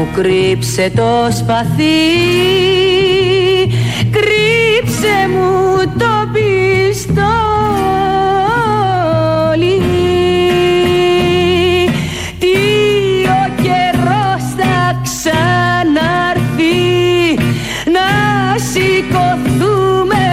[0.00, 1.84] μου κρύψε το σπαθί
[4.10, 7.20] Κρύψε μου το πιστόλι.
[12.38, 12.56] Τι
[13.28, 16.44] ο καιρός θα ξαναρθεί
[17.92, 18.08] Να
[18.72, 20.24] σηκωθούμε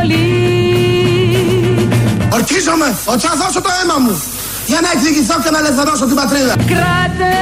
[0.00, 0.26] όλοι.
[2.32, 4.37] Ορκίζομαι ότι θα δώσω το αίμα μου
[4.70, 6.54] για να εκδικηθώ και να ελευθερώσω την πατρίδα.
[6.72, 7.36] Κράτα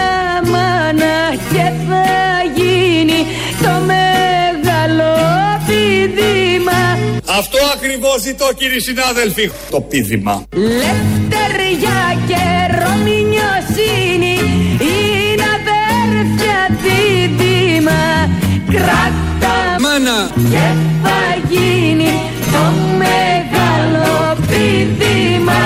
[0.52, 1.16] μάνα
[1.52, 2.04] και θα
[2.58, 3.20] γίνει
[3.64, 5.10] το μεγάλο
[5.66, 6.80] πηδήμα
[7.38, 9.50] Αυτό ακριβώς ζητώ κύριοι συνάδελφοι.
[9.70, 10.34] Το πίδημα.
[10.82, 12.42] Λευτεριά και
[12.80, 14.34] ρομινιοσύνη
[14.92, 18.00] είναι αδέρφια δίδυμα
[18.72, 19.54] Κράτα
[19.84, 20.18] Μάνα.
[20.52, 20.66] και
[21.02, 21.18] θα
[21.48, 22.12] γίνει
[22.52, 22.62] το
[23.02, 25.60] μεγάλο πηδήμα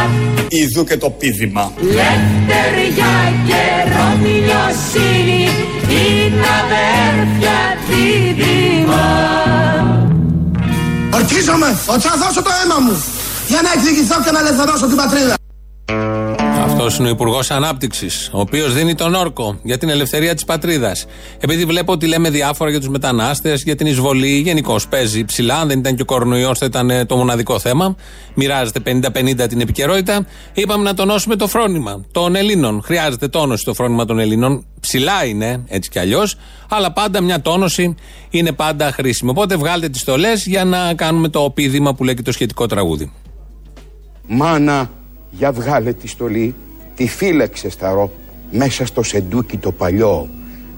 [0.52, 1.72] Ιδού και το πίδημα.
[1.80, 3.14] Λευτεριά
[3.46, 3.62] και
[3.94, 5.48] ρομιλιοσύνη
[5.88, 9.04] είναι αδέρφια δίδυμα
[11.14, 13.04] Ορκίζομαι ότι θα δώσω το αίμα μου
[13.48, 15.34] για να εκδικηθώ και να ελευθερώσω την πατρίδα.
[16.90, 21.06] Αυτό είναι ο Υπουργός Ανάπτυξης, ο οποίος δίνει τον όρκο για την ελευθερία της πατρίδας.
[21.40, 25.58] Επειδή βλέπω ότι λέμε διάφορα για τους μετανάστες, για την εισβολή, γενικώ παίζει ψηλά.
[25.58, 27.96] Αν δεν ήταν και ο κορονοϊός, θα ήταν ε, το μοναδικό θέμα.
[28.34, 30.26] Μοιράζεται 50-50 την επικαιρότητα.
[30.52, 32.82] Είπαμε να τονώσουμε το φρόνημα των Ελλήνων.
[32.82, 34.64] Χρειάζεται τόνωση το φρόνημα των Ελλήνων.
[34.80, 36.36] Ψηλά είναι, έτσι κι αλλιώς,
[36.68, 37.94] αλλά πάντα μια τόνωση
[38.30, 39.30] είναι πάντα χρήσιμη.
[39.30, 43.12] Οπότε βγάλτε τις στολές για να κάνουμε το πίδημα που λέει και το σχετικό τραγούδι.
[44.26, 44.90] Μάνα,
[45.30, 46.54] για βγάλε τη στολή,
[46.96, 48.12] τη φύλαξε σταρό,
[48.50, 50.28] μέσα στο σεντούκι το παλιό,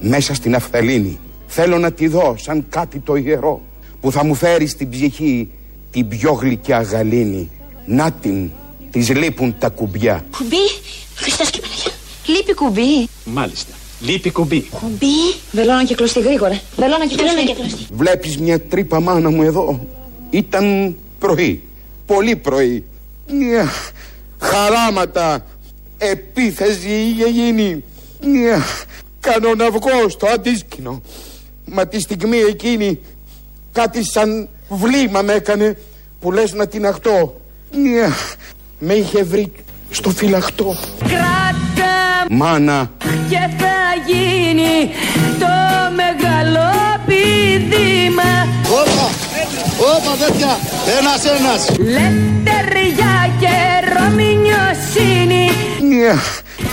[0.00, 1.18] μέσα στην αφθαλήνη.
[1.46, 3.60] Θέλω να τη δω σαν κάτι το ιερό,
[4.00, 5.48] που θα μου φέρει στην ψυχή
[5.90, 7.50] την πιο γλυκιά γαλήνη.
[7.86, 8.50] Να την,
[8.90, 10.24] της λείπουν τα κουμπιά.
[10.36, 10.56] Κουμπί,
[11.14, 11.90] Χριστός και Παναγιά.
[12.26, 13.08] Λείπει κουμπί.
[13.24, 13.72] Μάλιστα.
[14.00, 14.60] Λείπει κουμπί.
[14.80, 15.06] Κουμπί.
[15.52, 16.60] Βελόνα και κλωστή γρήγορα.
[16.76, 17.86] Βελόνα και κλωστή.
[17.92, 19.86] Βλέπεις μια τρύπα μάνα μου εδώ;
[20.30, 21.62] Ήταν πρωί,
[22.06, 22.84] πολύ πρωί.
[23.28, 23.72] Μια
[24.38, 25.46] χαράματα,
[26.10, 27.84] επίθεση είχε γίνει.
[28.26, 28.64] Μια
[29.20, 31.02] κάνω να βγω στο αντίσκηνο.
[31.64, 33.00] Μα τη στιγμή εκείνη
[33.72, 35.76] κάτι σαν βλήμα με έκανε
[36.20, 37.40] που λες να την αχτώ.
[37.72, 38.16] Μια
[38.78, 39.52] με είχε βρει
[39.90, 40.76] στο φυλαχτό.
[40.98, 42.90] Κράτα Μάνα,
[43.28, 43.76] και θα
[44.06, 44.90] γίνει
[45.38, 45.46] το
[45.94, 46.70] μεγάλο
[47.06, 48.46] πηδήμα
[49.82, 50.58] Όπα, όπα παιδιά,
[50.98, 51.24] ένας.
[51.24, 51.78] Ένας.
[51.78, 53.54] Λευτεριά και
[53.94, 55.50] ρομινιοσύνη.
[55.90, 56.22] Μια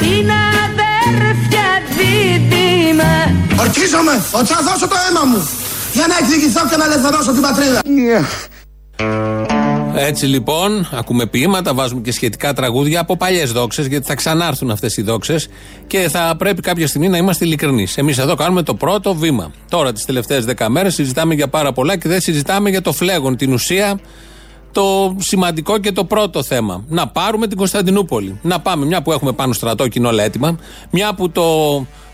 [0.02, 0.34] είναι
[0.66, 3.14] αδέρφια δίδυμα.
[3.60, 5.50] Ορκίζομαι ότι θα δώσω το αίμα μου
[5.94, 7.82] για να εκδικηθώ και να ελευθερώσω την πατρίδα.
[9.94, 14.72] Μια Έτσι λοιπόν, ακούμε ποίηματα, βάζουμε και σχετικά τραγούδια από παλιές δόξες, γιατί θα ξανάρθουν
[14.72, 15.48] αυτές οι δόξες
[15.88, 17.88] και θα πρέπει κάποια στιγμή να είμαστε ειλικρινεί.
[17.96, 19.52] Εμείς εδώ κάνουμε το πρώτο βήμα.
[19.70, 23.36] Τώρα, τις τελευταίες δέκα μέρες, συζητάμε για πάρα πολλά και δεν συζητάμε για το φλέγον,
[23.36, 24.00] την ουσία,
[24.72, 26.84] το σημαντικό και το πρώτο θέμα.
[26.88, 28.40] Να πάρουμε την Κωνσταντινούπολη.
[28.42, 30.58] Να πάμε, μια που έχουμε πάνω στρατό και είναι όλα έτοιμα,
[30.90, 31.46] μια που το,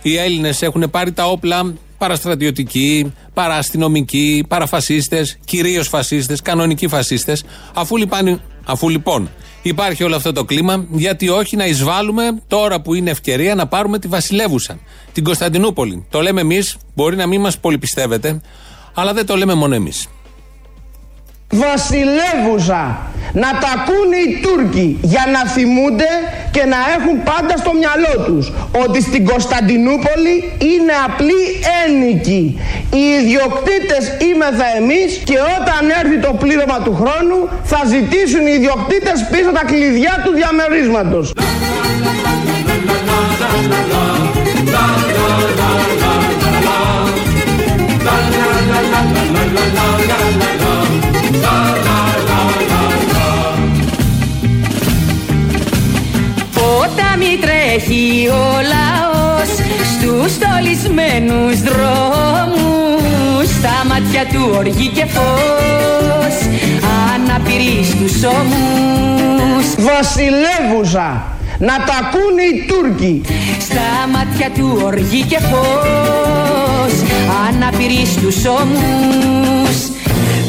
[0.02, 7.44] οι Έλληνες έχουν πάρει τα όπλα παραστρατιωτικοί, παραστυνομικοί, παραφασίστες, κυρίως φασίστες, κανονικοί φασίστες.
[7.74, 9.30] Αφού, λοιπόν, αφού λοιπόν
[9.62, 14.00] υπάρχει όλο αυτό το κλίμα, γιατί όχι να εισβάλλουμε τώρα που είναι ευκαιρία να πάρουμε
[14.00, 14.80] τη Βασιλεύουσα,
[15.12, 16.06] την Κωνσταντινούπολη.
[16.10, 18.42] Το λέμε εμείς, μπορεί να μην μας πολυπιστεύετε,
[18.94, 20.08] αλλά δεν το λέμε μόνο εμείς.
[21.50, 22.98] Βασιλεύουσα
[23.34, 26.12] να τα ακούνε οι Τούρκοι για να θυμούνται
[26.52, 30.36] και να έχουν πάντα στο μυαλό τους ότι στην Κωνσταντινούπολη
[30.72, 31.44] είναι απλή
[31.84, 32.60] ένικοι.
[32.98, 39.18] Οι ιδιοκτήτες είμεθα εμείς και όταν έρθει το πλήρωμα του χρόνου θα ζητήσουν οι ιδιοκτήτες
[39.32, 41.34] πίσω τα κλειδιά του διαμερίσματος.
[50.06, 50.55] Ποτάμι
[57.76, 59.50] τρέχει ο λαός
[59.94, 63.48] στους στολισμένους δρόμους.
[63.58, 66.36] Στα μάτια του οργή και φως
[67.14, 69.66] αναπηρεί στους ώμους.
[69.92, 71.24] Βασιλεύουσα
[71.58, 73.22] να τα ακούνε οι Τούρκοι.
[73.60, 76.94] Στα μάτια του οργή και φως
[77.48, 79.78] αναπηρεί στους ώμους.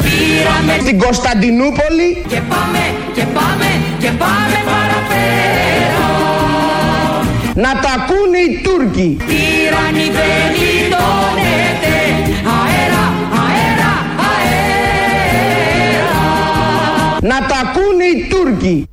[0.02, 2.24] Πήραμε στην Κωνσταντινούπολη.
[2.28, 2.82] και πάμε
[3.14, 3.68] και πάμε
[3.98, 6.05] και πάμε παραπέρα
[7.56, 11.94] να τα ακούνε οι Τούρκοι Τύραννη δεν γλιτώνεται
[12.56, 13.04] αέρα,
[13.44, 13.92] αέρα,
[14.28, 14.70] αέρα
[17.20, 18.88] να τα ακούνε οι Τούρκοι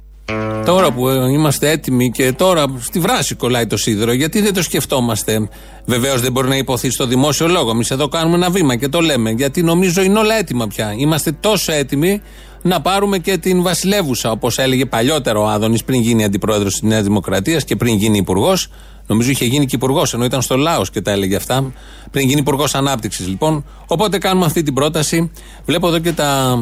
[0.65, 4.63] Τώρα που ε, είμαστε έτοιμοι και τώρα στη βράση κολλάει το σίδερο, γιατί δεν το
[4.63, 5.49] σκεφτόμαστε.
[5.85, 7.69] Βεβαίως δεν μπορεί να υποθεί στο δημόσιο λόγο.
[7.69, 10.93] Εμείς εδώ κάνουμε ένα βήμα και το λέμε, γιατί νομίζω είναι όλα έτοιμα πια.
[10.97, 12.21] Είμαστε τόσο έτοιμοι
[12.63, 17.03] να πάρουμε και την Βασιλεύουσα, όπως έλεγε παλιότερο ο Άδωνης πριν γίνει αντιπρόεδρος της Νέας
[17.03, 18.67] Δημοκρατίας και πριν γίνει υπουργός.
[19.07, 21.73] Νομίζω είχε γίνει και υπουργός, ενώ ήταν στο Λάος και τα έλεγε αυτά.
[22.11, 23.65] Πριν γίνει υπουργός Ανάπτυξης, λοιπόν.
[23.87, 25.31] Οπότε κάνουμε αυτή την πρόταση.
[25.65, 26.59] Βλέπω εδώ και τα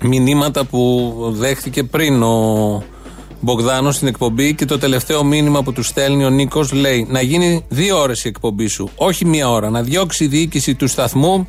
[0.00, 2.82] μηνύματα που δέχτηκε πριν ο
[3.40, 7.64] Μπογδάνος στην εκπομπή και το τελευταίο μήνυμα που του στέλνει ο Νίκος λέει να γίνει
[7.68, 9.70] δύο ώρες η εκπομπή σου, όχι μία ώρα.
[9.70, 11.48] Να διώξει η διοίκηση του σταθμού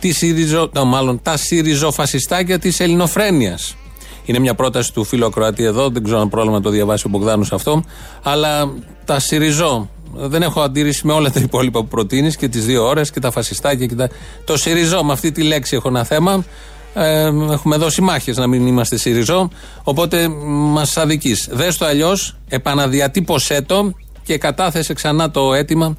[0.00, 3.76] τη Συριζο, μάλλον τα συριζοφασιστάκια της Ελληνοφρένειας.
[4.24, 7.10] Είναι μια πρόταση του φίλου Ακροατή εδώ, δεν ξέρω αν πρόβλημα να το διαβάσει ο
[7.10, 7.84] Μπογδάνος αυτό.
[8.22, 8.72] Αλλά
[9.04, 9.88] τα ΣΥΡΙΖΟ.
[10.18, 13.30] Δεν έχω αντίρρηση με όλα τα υπόλοιπα που προτείνεις και τις δύο ώρες και τα
[13.30, 14.08] φασιστάκια και τα.
[14.44, 16.44] Το ΣΥΡΙΖΟ, με αυτή τη λέξη έχω ένα θέμα.
[16.94, 19.50] Ε, έχουμε δώσει μάχε να μην είμαστε ΣΥΡΙΖΟ.
[19.82, 21.36] Οπότε μας αδική.
[21.50, 25.96] Δες το αλλιώς, επαναδιατύπωσέ το και κατάθεσε ξανά το αίτημα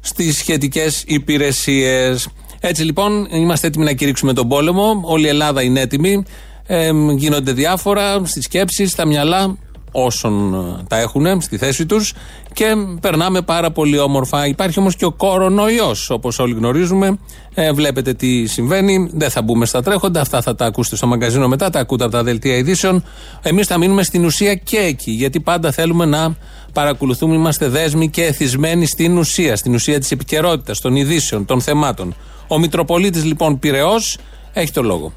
[0.00, 2.28] στις σχετικές υπηρεσίες.
[2.66, 5.00] Έτσι λοιπόν, είμαστε έτοιμοι να κηρύξουμε τον πόλεμο.
[5.04, 6.24] Όλη η Ελλάδα είναι έτοιμη.
[6.66, 9.56] Ε, γίνονται διάφορα στις σκέψεις, στα μυαλά
[9.92, 12.12] όσων ε, τα έχουν στη θέση τους
[12.52, 12.66] και
[13.00, 14.46] περνάμε πάρα πολύ όμορφα.
[14.46, 17.18] Υπάρχει όμως και ο κορονοϊός, όπως όλοι γνωρίζουμε.
[17.54, 19.10] Ε, βλέπετε τι συμβαίνει.
[19.12, 20.20] Δεν θα μπούμε στα τρέχοντα.
[20.20, 21.70] Αυτά θα τα ακούσετε στο μαγκαζίνο μετά.
[21.70, 23.04] Τα ακούτε από τα δελτία ειδήσεων.
[23.42, 25.10] Εμείς θα μείνουμε στην ουσία και εκεί.
[25.10, 26.36] Γιατί πάντα θέλουμε να
[26.72, 27.34] παρακολουθούμε.
[27.34, 29.56] Είμαστε δέσμοι και εθισμένοι στην ουσία.
[29.56, 32.14] Στην ουσία της επικαιρότητας, των ειδήσεων, των θεμάτων.
[32.48, 34.18] Ο Μητροπολίτης λοιπόν Πυραιός
[34.52, 35.12] έχει το λόγο.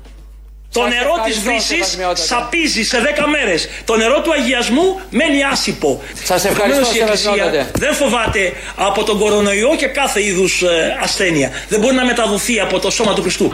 [0.71, 1.75] Το νερό της βρύση
[2.13, 3.67] σαπίζει σε 10 μέρες.
[3.85, 6.01] Το νερό του αγιασμού μένει άσυπο.
[6.23, 10.63] Σας ευχαριστώ, η Εκκλησία δεν φοβάται από τον κορονοϊό και κάθε είδους
[11.03, 11.51] ασθένεια.
[11.69, 13.53] Δεν μπορεί να μεταδοθεί από το σώμα του Χριστού.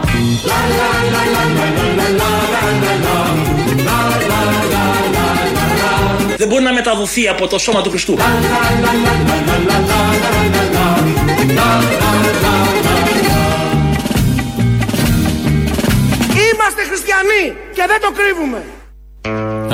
[6.38, 8.18] Δεν μπορεί να μεταδοθεί από το σώμα του Χριστού.
[16.94, 18.64] Χριστιανοί και δεν το κρύβουμε.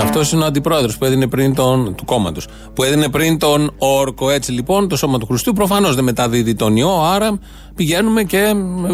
[0.09, 1.95] Αυτός είναι ο αντιπρόεδρος που έδινε πριν τον.
[1.95, 2.47] του κόμματος.
[2.73, 4.29] Που έδινε πριν τον όρκο.
[4.29, 7.01] Έτσι λοιπόν το σώμα του Χριστού προφανώς δεν μεταδίδει τον ιό.
[7.03, 7.39] Άρα
[7.75, 8.53] πηγαίνουμε και ε,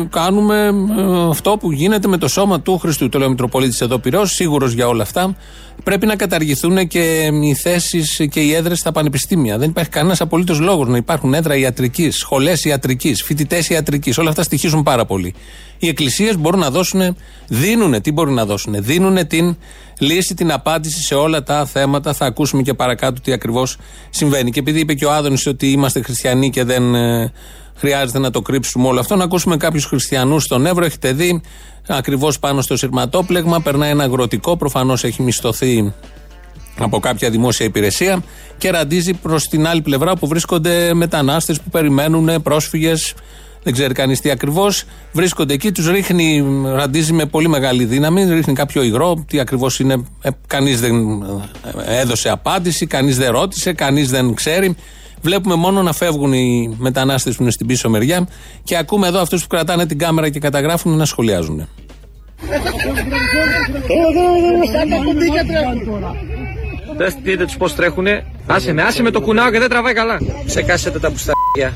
[0.10, 3.10] κάνουμε ε, αυτό που γίνεται με το σώμα του Χριστού.
[3.10, 5.36] Το λέει ο Μητροπολίτης εδώ Πυρό, σίγουρος για όλα αυτά.
[5.84, 9.58] Πρέπει να καταργηθούν και οι θέσεις και οι έδρες στα πανεπιστήμια.
[9.58, 14.18] Δεν υπάρχει κανένας απολύτως λόγος να υπάρχουν έδρα ιατρικής, σχολές ιατρικής, φοιτητές ιατρικής.
[14.18, 15.34] Όλα αυτά στοιχίζουν πάρα πολύ.
[15.78, 17.16] Οι εκκλησίες μπορούν να δώσουν,
[17.48, 19.58] δίνουν, τι μπορούν να δώσουν, δίνουν την
[20.00, 22.14] λύση, την απάντηση σε όλα τα θέματα.
[22.14, 23.78] Θα ακούσουμε και παρακάτω τι ακριβώς
[24.10, 24.52] συμβαίνει.
[24.52, 27.32] Και επειδή είπε και ο Άδωνης ότι είμαστε χριστιανοί και δεν ε,
[27.76, 30.86] χρειάζεται να το κρύψουμε όλο αυτό, να ακούσουμε κάποιους χριστιανούς στον Εύρο.
[30.86, 31.42] Έχετε δει
[31.88, 35.94] ακριβώς πάνω στο σειρματόπλεγμα, περνάει ένα αγροτικό, προφανώς έχει μισθωθεί
[36.80, 38.24] από κάποια δημόσια υπηρεσία
[38.58, 43.14] και ραντίζει προς την άλλη πλευρά που βρίσκονται μετανάστες που περιμένουν πρόσφυγες
[43.66, 44.84] δεν ξέρει κανείς τι ακριβώς.
[45.12, 49.26] Βρίσκονται εκεί, τους ρίχνει, ραντίζει με πολύ μεγάλη δύναμη, ρίχνει κάποιο υγρό.
[49.28, 51.22] Τι ακριβώς είναι, ε, κανείς δεν
[51.88, 54.76] ε, έδωσε απάντηση, κανείς δεν ρώτησε, κανείς δεν ξέρει.
[55.22, 58.28] Βλέπουμε μόνο να φεύγουν οι μετανάστες που είναι στην πίσω μεριά
[58.64, 61.68] και ακούμε εδώ αυτούς που κρατάνε την κάμερα και καταγράφουν να σχολιάζουν.
[66.98, 68.26] Δες δείτε τους πώς τρέχουνε.
[68.48, 70.20] Άσε με, άσε με το κουνάω και δεν τραβάει καλά.
[70.46, 71.74] Ξεκάσετε τα πουστάρια.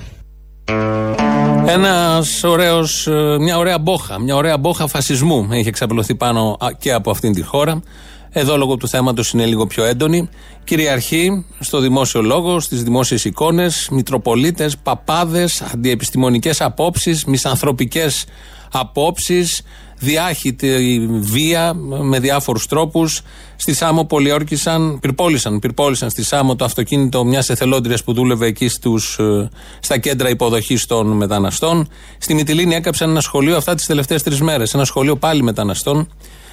[1.71, 7.11] Ένας ωραίος, ε, μια ωραία μπόχα, μια ωραία μπόχα φασισμού έχει εξαπλωθεί πάνω και από
[7.11, 7.81] αυτήν τη χώρα.
[8.29, 10.29] Εδώ λόγω του θέματος είναι λίγο πιο έντονη.
[10.63, 18.25] Κυριαρχεί στο δημόσιο λόγο, στις δημόσιες εικόνες, μητροπολίτες, παπάδες, αντιεπιστημονικές απόψεις, μισανθρωπικές
[18.71, 19.61] απόψεις,
[19.99, 23.21] διάχυτη βία με διάφορους τρόπους.
[23.55, 29.17] Στη Σάμο πολιόρκησαν, πυρπόλησαν, πυρπόλησαν στη Σάμο το αυτοκίνητο μιας εθελόντριας που δούλευε εκεί στους,
[29.19, 31.87] ε, στα κέντρα υποδοχής των μεταναστών.
[32.17, 34.73] Στη Μυτιλίνη έκαψαν ένα σχολείο αυτά τις τελευταίες τρεις μέρες.
[34.73, 36.07] Ένα σχολείο πάλι μεταναστών.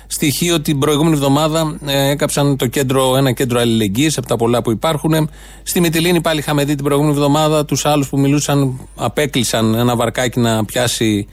[0.06, 4.70] Στοιχείο την προηγούμενη εβδομάδα ε, έκαψαν το κέντρο, ένα κέντρο αλληλεγγύης από τα πολλά που
[4.70, 5.30] υπάρχουν.
[5.62, 10.40] Στη Μυτιλίνη πάλι είχαμε δει την προηγούμενη εβδομάδα τους άλλους που μιλούσαν, απέκλεισαν ένα βαρκάκι
[10.40, 11.26] να πιάσει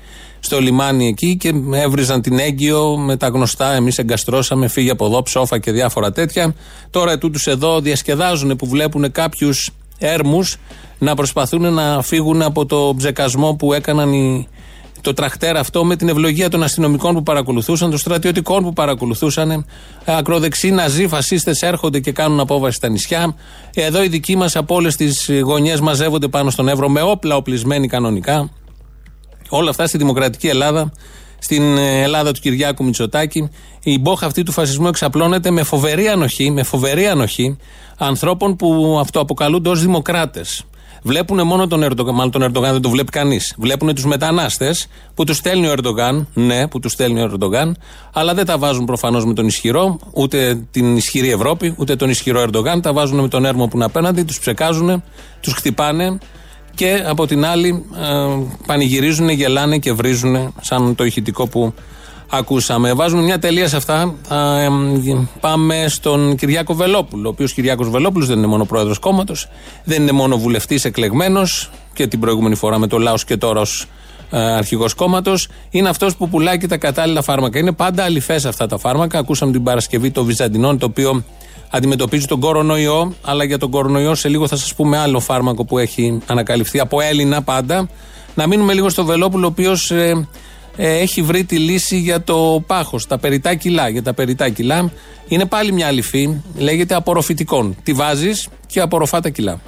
[0.45, 3.73] στο λιμάνι εκεί και έβριζαν την έγκυο με τα γνωστά.
[3.73, 6.55] Εμείς εγκαστρώσαμε, φύγει από εδώ, ψόφα και διάφορα τέτοια.
[6.89, 10.57] Τώρα ετούτους εδώ διασκεδάζουν που βλέπουν κάποιους έρμους
[10.99, 14.47] να προσπαθούν να φύγουν από το ψεκασμό που έκαναν οι,
[15.01, 19.65] το τραχτέρ αυτό με την ευλογία των αστυνομικών που παρακολουθούσαν, των στρατιωτικών που παρακολουθούσαν.
[20.05, 23.35] Ακροδεξιοί ναζί, φασίστες έρχονται και κάνουν απόβαση στα νησιά.
[23.73, 27.87] Εδώ οι δικοί μας από όλες τις γωνιές μαζεύονται πάνω στον Εύρο με όπλα οπλισμένοι
[27.87, 28.49] κανονικά.
[29.49, 30.91] Όλα αυτά στη δημοκρατική Ελλάδα
[31.43, 33.49] στην Ελλάδα του Κυριάκου Μητσοτάκη,
[33.83, 37.57] η μπόχα αυτή του φασισμού εξαπλώνεται με φοβερή ανοχή, με φοβερή ανοχή
[37.97, 40.63] ανθρώπων που αυτοαποκαλούνται ως δημοκράτες.
[41.03, 43.55] Βλέπουν μόνο τον Ερντογάν, μάλλον τον Ερντογάν δεν το βλέπει κανείς.
[43.57, 47.77] Βλέπουν τους μετανάστες που τους στέλνει ο Ερντογάν, ναι, που τους στέλνει ο Ερντογάν,
[48.13, 52.39] αλλά δεν τα βάζουν προφανώς με τον ισχυρό, ούτε την ισχυρή Ευρώπη, ούτε τον ισχυρό
[52.39, 52.81] Ερντογάν.
[52.81, 55.03] Τα βάζουν με τον έρμο που είναι απέναντι, τους ψεκάζουν,
[55.41, 56.17] τους χτυπάνε
[56.75, 61.73] και από την άλλη ε, πανηγυρίζουν, γελάνε και βρίζουν σαν το ηχητικό που
[62.29, 62.93] ακούσαμε.
[62.93, 64.15] Βάζουμε μια τελεία σε αυτά.
[64.31, 64.67] Ε,
[65.39, 67.27] πάμε στον Κυριάκο Βελόπουλο.
[67.27, 69.47] Ο οποίος Κυριάκος Βελόπουλος δεν είναι μόνο πρόεδρος κόμματος,
[69.83, 73.85] δεν είναι μόνο βουλευτής εκλεγμένος και την προηγούμενη φορά με το λαό και τώρα ως
[74.29, 75.47] ε, αρχηγός κόμματος.
[75.69, 77.59] Είναι αυτός που πουλάει και τα κατάλληλα φάρμακα.
[77.59, 79.19] Είναι πάντα αληθές αυτά τα φάρμακα.
[79.19, 81.23] Ακούσαμε την Παρασκευή το Βυζαντινόν, το οποίο
[81.75, 83.13] αντιμετωπίζει τον κορονοϊό.
[83.21, 87.01] Αλλά για τον κορονοϊό σε λίγο θα σας πούμε άλλο φάρμακο που έχει ανακαλυφθεί από
[87.01, 87.89] Έλληνα πάντα.
[88.35, 90.27] Να μείνουμε λίγο στο Βελόπουλο, ο οποίος ε,
[90.75, 93.89] ε, έχει βρει τη λύση για το πάχος, τα περιτά κιλά.
[93.89, 94.91] Για τα περιτά κιλά
[95.27, 97.75] είναι πάλι μια αληφή, λέγεται απορροφητικών.
[97.83, 99.59] Τη βάζεις και απορροφά τα κιλά.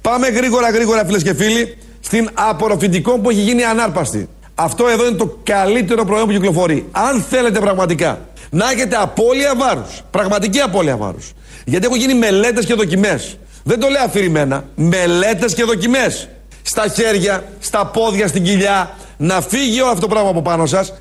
[0.00, 4.28] Πάμε γρήγορα, γρήγορα, φίλες και φίλοι, στην απορροφητικό που έχει γίνει ανάρπαστη.
[4.54, 6.88] Αυτό εδώ είναι το καλύτερο προϊόν που κυκλοφορεί.
[6.90, 11.32] Αν θέλετε πραγματικά να έχετε απώλεια βάρους, πραγματική απώλεια βάρους.
[11.64, 13.36] Γιατί έχουν γίνει μελέτες και δοκιμές.
[13.64, 14.64] Δεν το λέω αφηρημένα.
[14.74, 16.28] Μελέτες και δοκιμές.
[16.62, 20.92] Στα χέρια, στα πόδια, στην κοιλιά, να φύγει όλο αυτό το πράγμα από πάνω σας.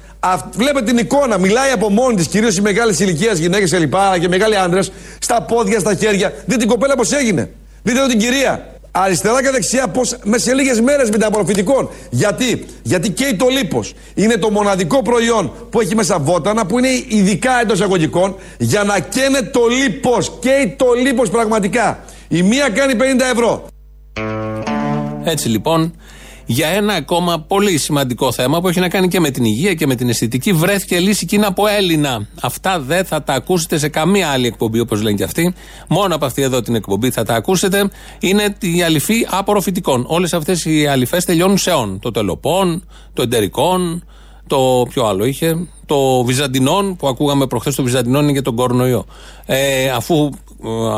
[0.51, 4.27] Βλέπετε την εικόνα, μιλάει από μόνη της, κυρίως οι μεγάλες ηλικία γυναίκες και λοιπά, και
[4.27, 6.33] μεγάλοι άντρες, στα πόδια, στα χέρια.
[6.45, 7.49] Δείτε την κοπέλα πώς έγινε.
[7.83, 8.65] Δείτε εδώ την κυρία.
[9.03, 11.89] Αριστερά και δεξιά, πώ μέσα σε λίγες μέρες με τα απορροφητικών.
[12.09, 13.93] Γιατί, Γιατί καίει το λίπος.
[14.13, 18.99] Είναι το μοναδικό προϊόν που έχει μέσα βότανα, που είναι ειδικά εντός εισαγωγικών, για να
[18.99, 20.31] καίνε το λίπος.
[20.39, 21.99] Καίει το λίπος πραγματικά.
[22.27, 23.01] Η μία κάνει 50
[23.33, 23.67] ευρώ.
[25.23, 25.93] Έτσι λοιπόν,
[26.49, 29.87] για ένα ακόμα πολύ σημαντικό θέμα που έχει να κάνει και με την υγεία και
[29.87, 32.27] με την αισθητική, βρέθηκε λύση και είναι από Έλληνα.
[32.41, 35.53] Αυτά δεν θα τα ακούσετε σε καμία άλλη εκπομπή, όπως λένε και αυτοί.
[35.87, 37.89] Μόνο από αυτή εδώ την εκπομπή θα τα ακούσετε.
[38.19, 40.05] Είναι η αληφή απορροφητικών.
[40.07, 41.99] Όλες αυτές οι αληφές τελειώνουν σε όν.
[41.99, 44.03] Το τελοπών, το εντερικών,
[44.47, 49.05] το πιο άλλο είχε, το Βυζαντινόν που ακούγαμε προχθές το Βυζαντινόν είναι για τον κορονοϊό.
[49.45, 50.29] Ε, αφού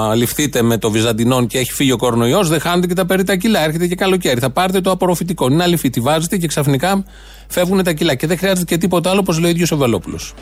[0.09, 3.35] αληφθείτε με το Βυζαντινόν και έχει φύγει ο κορονοϊός, δεν χάνετε και τα περί τα
[3.35, 3.63] κιλά.
[3.63, 4.39] Έρχεται και καλοκαίρι.
[4.39, 5.47] Θα πάρετε το απορροφητικό.
[5.51, 5.89] Είναι αληφή.
[5.89, 7.03] Τη βάζετε και ξαφνικά
[7.47, 8.15] φεύγουν τα κιλά.
[8.15, 10.33] Και δεν χρειάζεται και τίποτα άλλο, όπως λέει ο ίδιος ο Βελόπουλος.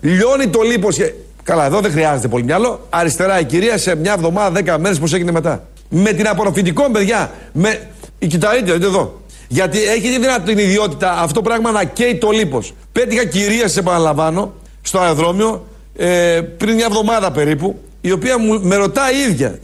[0.00, 1.12] Λιώνει το λίπος και.
[1.42, 2.86] Καλά, εδώ δεν χρειάζεται πολύ μυαλό.
[2.90, 5.64] Αριστερά η κυρία σε μια εβδομάδα, δέκα μέρες πώς έγινε μετά.
[5.88, 7.30] Με την απορροφητικό, παιδιά.
[7.52, 7.88] Με...
[8.18, 9.20] Η κοιταρείτε, δείτε εδώ.
[9.48, 12.74] Γιατί έχει την ιδιότητα αυτό πράγμα να καίει το λίπος.
[12.92, 15.66] Πέτυχα κυρία, σε επαναλαμβάνω, στο αεροδρόμιο
[15.96, 19.58] ε, πριν μια εβδομάδα περίπου η οποία μου, με ρωτάει η ίδια,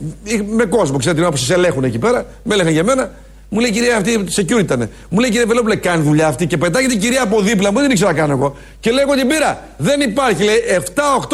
[0.50, 3.10] με κόσμο, ξέρετε, όπω σα ελέγχουν εκεί πέρα, με έλεγαν για μένα,
[3.48, 4.90] μου λέει κυρία αυτή, security ήταν.
[5.08, 7.90] Μου λέει κύριε Βελόπουλε, κάνει δουλειά αυτή και πετάγεται η κυρία από δίπλα μου, δεν
[7.90, 8.56] ήξερα να κάνω εγώ.
[8.80, 9.68] Και λέω την πήρα.
[9.76, 10.56] Δεν υπάρχει, λέει,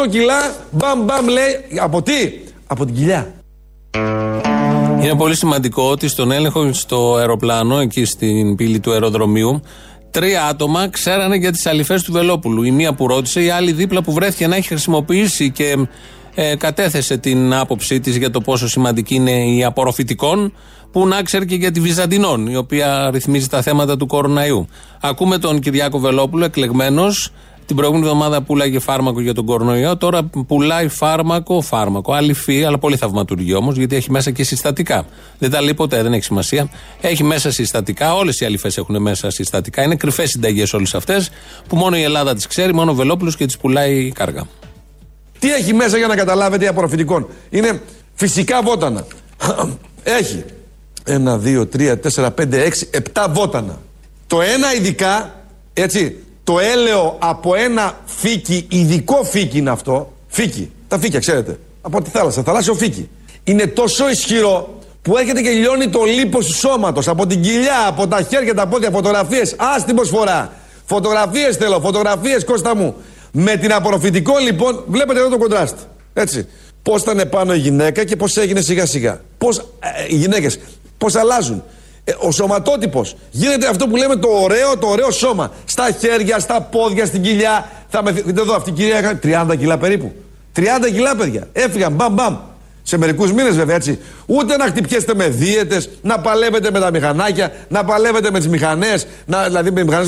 [0.01, 2.13] 7-8 κιλά, μπαμ μπαμ λέει, από τι,
[2.67, 3.33] από την κοιλιά.
[5.01, 9.61] Είναι πολύ σημαντικό ότι στον έλεγχο στο αεροπλάνο, εκεί στην πύλη του αεροδρομίου,
[10.11, 12.63] τρία άτομα ξέρανε για τις αληφέ του Βελόπουλου.
[12.63, 15.87] Η μία που ρώτησε, η άλλη δίπλα που βρέθηκε να έχει χρησιμοποιήσει και
[16.35, 20.53] ε, κατέθεσε την άποψή της για το πόσο σημαντική είναι η απορροφητικών,
[20.91, 24.67] που να ξέρει και για τη Βυζαντινών, η οποία ρυθμίζει τα θέματα του κοροναϊού.
[25.01, 27.31] Ακούμε τον Κυριάκο Βελόπουλο, εκλεγμένος.
[27.65, 29.97] Την προηγούμενη εβδομάδα πουλάγε φάρμακο για τον κορονοϊό.
[29.97, 32.13] Τώρα πουλάει φάρμακο, φάρμακο.
[32.13, 35.05] Αληφή, αλλά πολύ θαυματουργή όμως, γιατί έχει μέσα και συστατικά.
[35.39, 36.69] Δεν τα λέει ποτέ, δεν έχει σημασία.
[37.01, 38.15] Έχει μέσα συστατικά.
[38.15, 39.83] Όλες οι αληφέ έχουν μέσα συστατικά.
[39.83, 41.29] Είναι κρυφές συνταγές όλες αυτές
[41.67, 44.47] που μόνο η Ελλάδα τις ξέρει, μόνο ο Βελόπουλος και τις πουλάει κάργα.
[45.43, 47.81] Τι έχει μέσα για να καταλάβετε απορροφητικών; Είναι
[48.15, 49.05] φυσικά βότανα.
[50.03, 50.43] Έχει
[51.03, 53.79] ένα, δύο, τρία, τέσσερα, πέντε, έξι, επτά βότανα.
[54.27, 60.13] Το ένα ειδικά, έτσι, το έλαιο από ένα φύκι, ειδικό φύκι είναι αυτό.
[60.27, 61.59] Φύκι, τα φύκια ξέρετε.
[61.81, 63.09] Από τη θάλασσα, θαλάσσιο φύκι.
[63.43, 68.07] Είναι τόσο ισχυρό που έρχεται και λιώνει το λίπος του σώματος από την κοιλιά, από
[68.07, 69.53] τα χέρια, τα πόδια, φωτογραφίες.
[69.53, 70.53] Α την προσφορά.
[70.85, 72.95] Φωτογραφίες θέλω, φωτογραφίες Κώστα μου.
[73.35, 75.77] Με την απορροφητικό λοιπόν, βλέπετε εδώ το κοντράστ.
[76.13, 76.47] Έτσι.
[76.83, 79.21] Πώς ήταν πάνω η γυναίκα και πώς έγινε σιγά σιγά.
[79.37, 79.63] Πώς ε,
[80.07, 80.59] οι γυναίκες,
[80.97, 81.63] πώς αλλάζουν.
[82.03, 83.15] Ε, ο σωματότυπος.
[83.31, 85.51] Γίνεται αυτό που λέμε το ωραίο, το ωραίο σώμα.
[85.65, 87.69] Στα χέρια, στα πόδια, στην κοιλιά.
[87.89, 90.13] Θα με δείτε εδώ, αυτή η κυρία έκανε 30 κιλά περίπου.
[90.55, 90.61] 30
[90.91, 91.47] κιλά, παιδιά.
[91.53, 92.37] Έφυγαν, μπαμ, μπαμ.
[92.83, 93.99] Σε μερικούς μήνες, βέβαια, έτσι.
[94.25, 99.07] Ούτε να χτυπιέστε με δίαιτες, να παλεύετε με τα μηχανάκια, να παλεύετε με τις μηχανές.
[99.47, 100.07] Δηλαδή, με μηχανές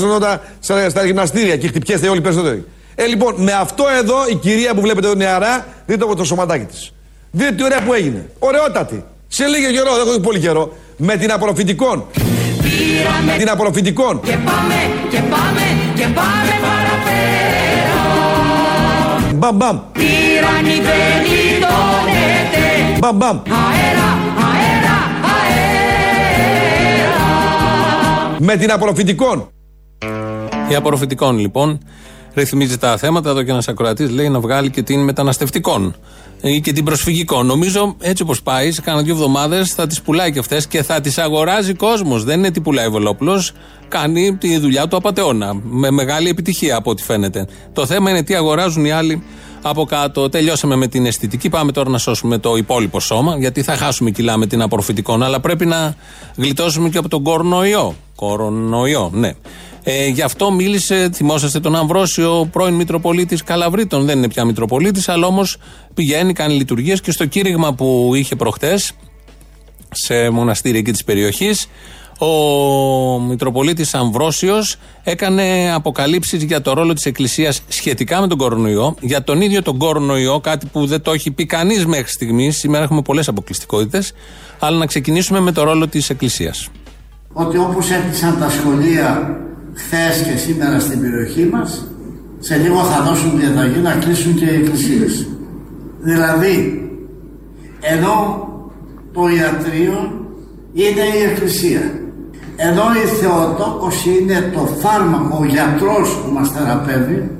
[0.60, 2.64] στα, στα γυμναστήρια και χτυπιέστε όλοι περισσότεροι.
[2.98, 6.64] Ε, λοιπόν, με αυτό εδώ η κυρία που βλέπετε εδώ νεαρά, δείτε το, το σωματάκι
[6.64, 6.92] της.
[7.30, 8.30] Δείτε τι ωραία που έγινε.
[8.38, 9.04] Ωραιότατη.
[9.28, 12.04] Σε λίγο καιρό, δεν έχω πολύ καιρό, με την απορροφητικών.
[13.26, 14.20] Με την απορροφητικών.
[14.20, 14.74] Και πάμε,
[15.10, 15.62] και πάμε,
[15.94, 16.96] και πάμε παρα
[19.36, 19.78] Μπαμ μπαμ.
[19.92, 22.98] Τυραννή δεν γλιτώνεται.
[22.98, 23.38] Μπαμ μπαμ.
[23.38, 24.96] Αέρα, αέρα,
[25.34, 25.76] αέρα.
[28.38, 29.48] Με την απορροφητικών.
[30.68, 31.80] Η απορροφητικών λοιπόν
[32.36, 33.30] ρυθμίζει τα θέματα.
[33.30, 35.94] Εδώ και ένας ακροατής λέει να βγάλει και την μεταναστευτικών
[36.40, 37.46] ή και την προσφυγικών.
[37.46, 41.00] Νομίζω έτσι όπως πάει, σε κάνα δύο εβδομάδες θα τις πουλάει και αυτές και θα
[41.00, 42.24] τις αγοράζει κόσμος.
[42.24, 43.52] Δεν είναι τι πουλάει ο Βελόπουλος.
[43.88, 45.54] Κάνει τη δουλειά του απαταιώνα.
[45.62, 47.46] Με μεγάλη επιτυχία από ό,τι φαίνεται.
[47.72, 49.22] Το θέμα είναι τι αγοράζουν οι άλλοι
[49.62, 50.28] από κάτω.
[50.28, 51.48] Τελειώσαμε με την αισθητική.
[51.48, 53.36] Πάμε τώρα να σώσουμε το υπόλοιπο σώμα.
[53.38, 55.22] Γιατί θα χάσουμε κιλά με την απορροφητικών.
[55.22, 55.94] Αλλά πρέπει να
[56.36, 57.94] γλιτώσουμε και από τον κορονοϊό.
[58.14, 59.32] Κορονοϊό, ναι.
[59.88, 64.04] Ε, γι' αυτό μίλησε, θυμόσαστε τον Αμβρόσιο, πρώην Μητροπολίτης Καλαβρίτων.
[64.04, 65.56] Δεν είναι πια Μητροπολίτης, αλλά όμως
[65.94, 68.92] πηγαίνει, κάνει λειτουργίες και στο κήρυγμα που είχε προχτές
[69.90, 71.68] σε μοναστήρια εκεί της περιοχής,
[72.18, 78.94] ο Μητροπολίτης Αμβρόσιος έκανε αποκαλύψεις για το ρόλο της Εκκλησίας σχετικά με τον κορονοϊό.
[79.00, 82.56] Για τον ίδιο τον κορονοϊό, κάτι που δεν το έχει πει κανείς μέχρι στιγμής.
[82.56, 84.12] Σήμερα έχουμε πολλές αποκλειστικότητες.
[84.58, 86.68] Αλλά να ξεκινήσουμε με το ρόλο της Εκκλησίας.
[87.32, 89.40] Ότι όπως έκλεισαν τα σχολεία
[89.76, 91.86] χθες και σήμερα στην περιοχή μας,
[92.38, 95.28] σε λίγο θα δώσουν διαταγή να κλείσουν και οι εκκλησίες.
[96.00, 96.56] Δηλαδή,
[97.80, 98.16] ενώ
[99.12, 99.98] το ιατρείο
[100.72, 101.82] είναι η εκκλησία.
[102.56, 107.30] Ενώ η Θεοτόκος είναι το φάρμακο, ο γιατρός που μας θεραπεύει,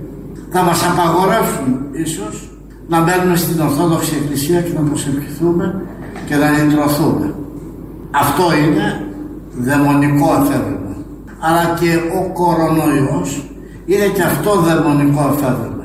[0.50, 2.50] θα μας απαγορεύσουν ίσως
[2.88, 5.82] να μπαίνουμε στην Ορθόδοξη Εκκλησία και να προσευχηθούμε
[6.26, 7.34] και να λυτρωθούμε.
[8.10, 8.86] Αυτό είναι
[9.66, 10.85] δαιμονικό εφεύρημα.
[11.40, 13.44] Αλλά και ο κορονοϊός
[13.86, 15.84] είναι και αυτό δαιμονικό εφεύρημα.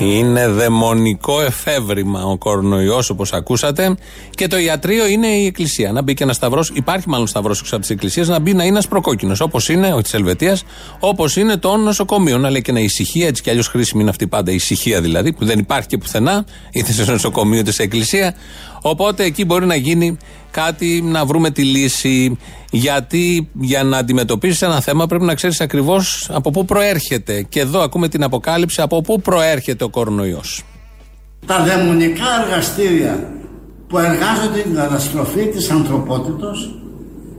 [0.00, 3.96] Είναι δαιμονικό εφεύρημα ο κορονοϊός, όπως ακούσατε.
[4.30, 5.92] Και το ιατρείο είναι η εκκλησία.
[5.92, 8.64] Να μπει και ένας σταυρός, υπάρχει μάλλον σταυρός έξω από τις εκκλησίες, να μπει να
[8.64, 9.34] είναι προκόκκινο.
[9.40, 10.64] Όπως είναι, όχι της Ελβετίας,
[11.00, 12.40] όπως είναι των νοσοκομείων.
[12.40, 15.32] Να λέει και ένα ησυχία, έτσι κι αλλιώς χρήσιμη είναι αυτή πάντα η ησυχία δηλαδή,
[15.32, 18.34] που δεν υπάρχει και πουθενά, είτε σε νοσοκομείο είτε σε εκκλησία.
[18.82, 20.16] Οπότε εκεί μπορεί να γίνει
[20.50, 22.38] κάτι, να βρούμε τη λύση.
[22.70, 27.42] Γιατί για να αντιμετωπίσεις ένα θέμα πρέπει να ξέρεις ακριβώς από πού προέρχεται.
[27.42, 30.62] Και εδώ ακούμε την αποκάλυψη από πού προέρχεται ο κορονοϊός.
[31.46, 33.32] Τα δαιμονικά εργαστήρια
[33.88, 36.74] που εργάζονται την καταστροφή της ανθρωπότητος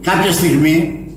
[0.02, 1.08] κάποια στιγμή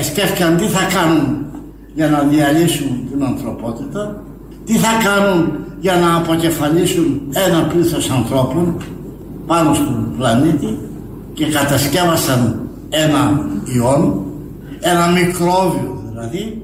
[0.00, 1.46] σκέφτηκαν τι θα κάνουν
[1.94, 4.22] για να διαλύσουν την ανθρωπότητα
[4.68, 8.82] τι θα κάνουν για να αποκεφαλίσουν ένα πλήθος ανθρώπων
[9.48, 10.78] πάνω στον πλανήτη
[11.34, 14.24] και κατασκεύασαν ένα ιόν,
[14.80, 16.62] ένα μικρόβιο δηλαδή,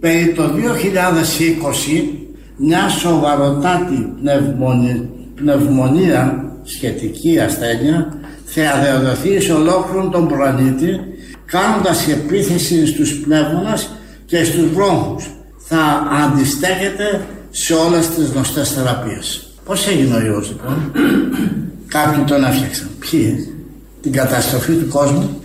[0.00, 2.24] περί το 2020
[2.56, 11.00] μια σοβαροτάτη πνευμονία, πνευμονία σχετική ασθένεια θα διαδοθεί σε ολόκληρο τον πλανήτη
[11.44, 13.90] κάνοντας επίθεση στους πνεύμονες
[14.26, 15.30] και στους βρόχους.
[15.66, 19.53] Θα αντιστέκεται σε όλες τις γνωστές θεραπείες.
[19.64, 20.92] Πώς έγινε ο ιός λοιπόν;
[21.88, 22.88] Κάποιοι τον έφτιαξαν.
[22.98, 23.48] Ποιοι;
[24.02, 25.42] Την καταστροφή του κόσμου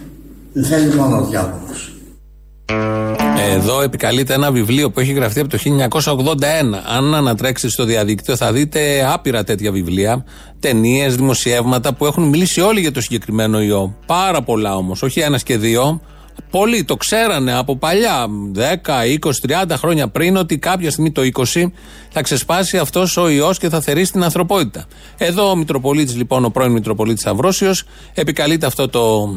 [0.54, 1.94] δεν θέλει μόνο ο διάβολος.
[3.52, 6.38] Εδώ επικαλείται ένα βιβλίο που έχει γραφτεί από το 1981.
[6.96, 10.26] Αν ανατρέξετε στο διαδίκτυο, θα δείτε άπειρα τέτοια βιβλία,
[10.60, 13.96] ταινίες, δημοσιεύματα που έχουν μιλήσει όλοι για το συγκεκριμένο ιό.
[14.06, 16.02] Πάρα πολλά όμως, όχι ένας και δύο.
[16.50, 18.60] Πολλοί το ξέρανε από παλιά, 10,
[19.20, 19.32] 20,
[19.66, 21.22] 30 χρόνια πριν, ότι κάποια στιγμή το
[21.54, 21.72] 20
[22.10, 24.86] θα ξεσπάσει αυτός ο ιός και θα θερήσει την ανθρωπότητα.
[25.18, 27.74] Εδώ ο Μητροπολίτης, λοιπόν, ο πρώην Μητροπολίτης Αυρόσιο,
[28.14, 29.36] επικαλείται αυτό το,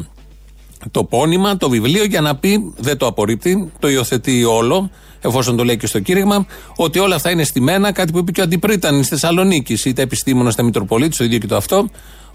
[0.91, 4.89] το πόνημα, το βιβλίο, για να πει, δεν το απορρίπτει, το υιοθετεί όλο,
[5.21, 8.41] εφόσον το λέει και στο κήρυγμα, ότι όλα αυτά είναι στημένα, κάτι που είπε και
[8.41, 11.89] ο Αντιπρίταν τη Θεσσαλονίκης, είτε επιστήμονας είτε Μητροπολίτης, το ίδιο και το αυτό.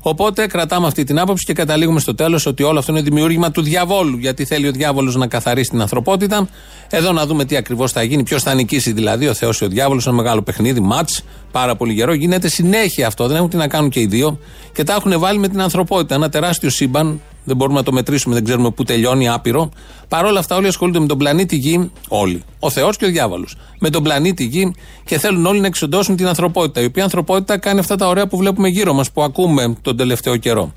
[0.09, 3.62] Οπότε κρατάμε αυτή την άποψη και καταλήγουμε στο τέλος ότι όλο αυτό είναι δημιούργημα του
[3.62, 4.16] διαβόλου.
[4.16, 6.49] Γιατί θέλει ο διάβολος να καθαρίσει την ανθρωπότητα.
[6.90, 9.68] Εδώ να δούμε τι ακριβώς θα γίνει, ποιος θα νικήσει δηλαδή, ο Θεός ή ο
[9.68, 10.07] διάβολος.
[10.07, 11.09] Ένα μεγάλο παιχνίδι, ματ,
[11.53, 12.12] πάρα πολύ γερό.
[12.12, 13.27] Γίνεται συνέχεια αυτό.
[13.27, 14.38] Δεν έχουν τι να κάνουν και οι δύο.
[14.73, 16.14] Και τα έχουν βάλει με την ανθρωπότητα.
[16.14, 17.21] Ένα τεράστιο σύμπαν.
[17.49, 19.71] Δεν μπορούμε να το μετρήσουμε, δεν ξέρουμε πού τελειώνει, άπειρο.
[20.09, 21.91] Παρ' όλα αυτά, όλοι ασχολούνται με τον πλανήτη Γη.
[22.09, 22.43] Όλοι.
[22.59, 23.57] Ο Θεός και ο διάβολος.
[23.79, 26.81] Με τον πλανήτη Γη και θέλουν όλοι να εξοντώσουν την ανθρωπότητα.
[26.81, 30.37] Η οποία ανθρωπότητα κάνει αυτά τα ωραία που βλέπουμε γύρω μας, που ακούμε τον τελευταίο
[30.37, 30.73] καιρό.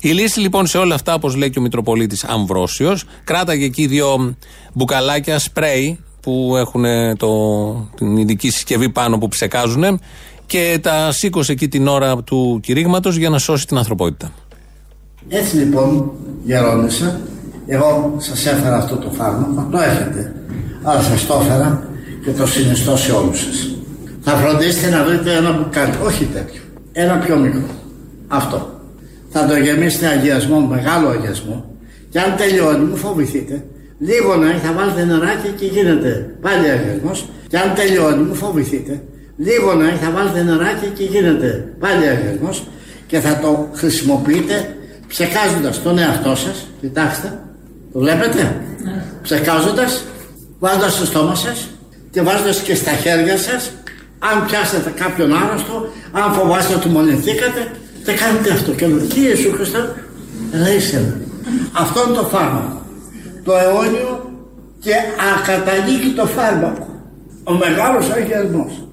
[0.00, 4.36] Η λύση λοιπόν σε όλα αυτά, όπως λέει και ο Μητροπολίτης Αμβρόσιος, κράταγε εκεί δύο
[4.72, 6.84] μπουκαλάκια σπρέι που έχουν
[7.16, 7.28] το,
[7.96, 10.00] την ειδική συσκευή πάνω που ψεκάζουν
[10.46, 14.32] και τα σήκωσε εκεί την ώρα του κηρύγματος για να σώσει την ανθρωπότητα.
[15.28, 16.12] Έτσι λοιπόν,
[16.44, 17.20] γερόνισα,
[17.66, 20.34] εγώ σας έφερα αυτό το φάρμακο, το έχετε,
[20.82, 21.88] αλλά σας το έφερα
[22.24, 23.76] και το συνιστώ σε όλους σας.
[24.20, 26.60] Θα φροντίσετε να βρείτε ένα μπουκάλι, όχι τέτοιο,
[26.92, 27.68] ένα πιο μικρό,
[28.28, 28.80] αυτό.
[29.30, 31.64] Θα το γεμίσετε αγιασμό, μεγάλο αγιασμό
[32.10, 33.64] και αν τελειώνει, μου φοβηθείτε,
[33.98, 37.28] Λίγο να θα βάλετε νεράκι και γίνεται πάλι αγιασμός.
[37.48, 39.02] Και αν τελειώνει, μου φοβηθείτε.
[39.36, 42.66] Λίγο να θα βάλετε νεράκι και γίνεται πάλι αγιασμός
[43.06, 44.76] και θα το χρησιμοποιείτε
[45.08, 46.66] ψεκάζοντας τον εαυτό σας.
[46.80, 47.38] Κοιτάξτε,
[47.92, 48.60] το βλέπετε;
[49.22, 50.04] Ψεκάζοντας,
[50.58, 51.68] βάζοντας στο στόμα σας
[52.10, 53.72] και βάζοντας και στα χέρια σας
[54.18, 57.70] αν πιάσετε κάποιον άρρωστο, αν φοβάστε ότι μολυνθήκατε,
[58.04, 58.72] και κάνετε αυτό.
[58.72, 59.94] Και λέω, τι Ιησού Χριστέ,
[60.64, 61.16] ρίξε
[61.72, 62.82] Αυτό είναι το φάρμακο.
[63.44, 64.32] Το αιώνιο
[64.78, 64.94] και
[65.34, 66.88] ακαταλήγητο φάρμακο.
[67.44, 68.83] Ο μεγάλος αγιασμός.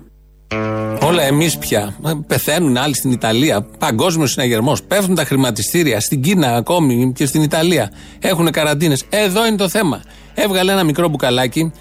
[1.03, 1.95] Όλα εμείς πια.
[2.27, 3.61] Πεθαίνουν άλλοι στην Ιταλία.
[3.77, 4.83] Παγκόσμιος συναγερμός.
[4.83, 5.99] Πέφτουν τα χρηματιστήρια.
[5.99, 7.91] Στην Κίνα ακόμη και στην Ιταλία.
[8.19, 9.03] Έχουν καραντίνες.
[9.09, 10.01] Εδώ είναι το θέμα.
[10.33, 11.71] Έβγαλε ένα μικρό μπουκαλάκι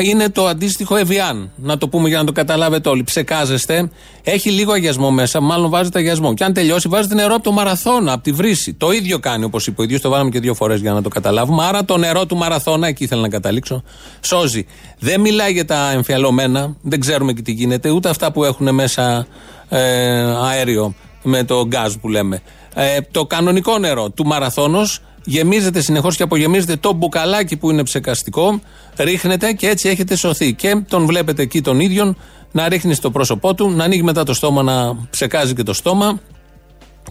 [0.00, 1.48] είναι το αντίστοιχο Evian.
[1.56, 3.02] Να το πούμε για να το καταλάβετε όλοι.
[3.02, 3.90] Ψεκάζεστε,
[4.22, 6.34] έχει λίγο αγιασμό μέσα, μάλλον βάζετε αγιασμό.
[6.34, 8.74] Και αν τελειώσει, βάζετε νερό από το μαραθώνα, από τη βρύση.
[8.74, 11.08] Το ίδιο κάνει, όπως είπε ο ίδιος, το βάλαμε και δύο φορές για να το
[11.08, 11.64] καταλάβουμε.
[11.64, 13.82] Άρα το νερό του μαραθώνα, εκεί ήθελα να καταλήξω,
[14.20, 14.66] σώζει.
[14.98, 19.26] Δεν μιλάει για τα εμφιαλωμένα, δεν ξέρουμε και τι γίνεται, ούτε αυτά που έχουν μέσα
[19.68, 19.78] ε,
[20.22, 22.42] αέριο με το γκάζ που λέμε.
[22.74, 28.60] Ε, το κανονικό νερό του μαραθώνος γεμίζετε συνεχώς και απογεμίζετε το μπουκαλάκι που είναι ψεκαστικό,
[28.96, 30.54] ρίχνετε και έτσι έχετε σωθεί.
[30.54, 32.14] Και τον βλέπετε εκεί τον ίδιο
[32.52, 36.20] να ρίχνει στο πρόσωπό του, να ανοίγει μετά το στόμα, να ψεκάζει και το στόμα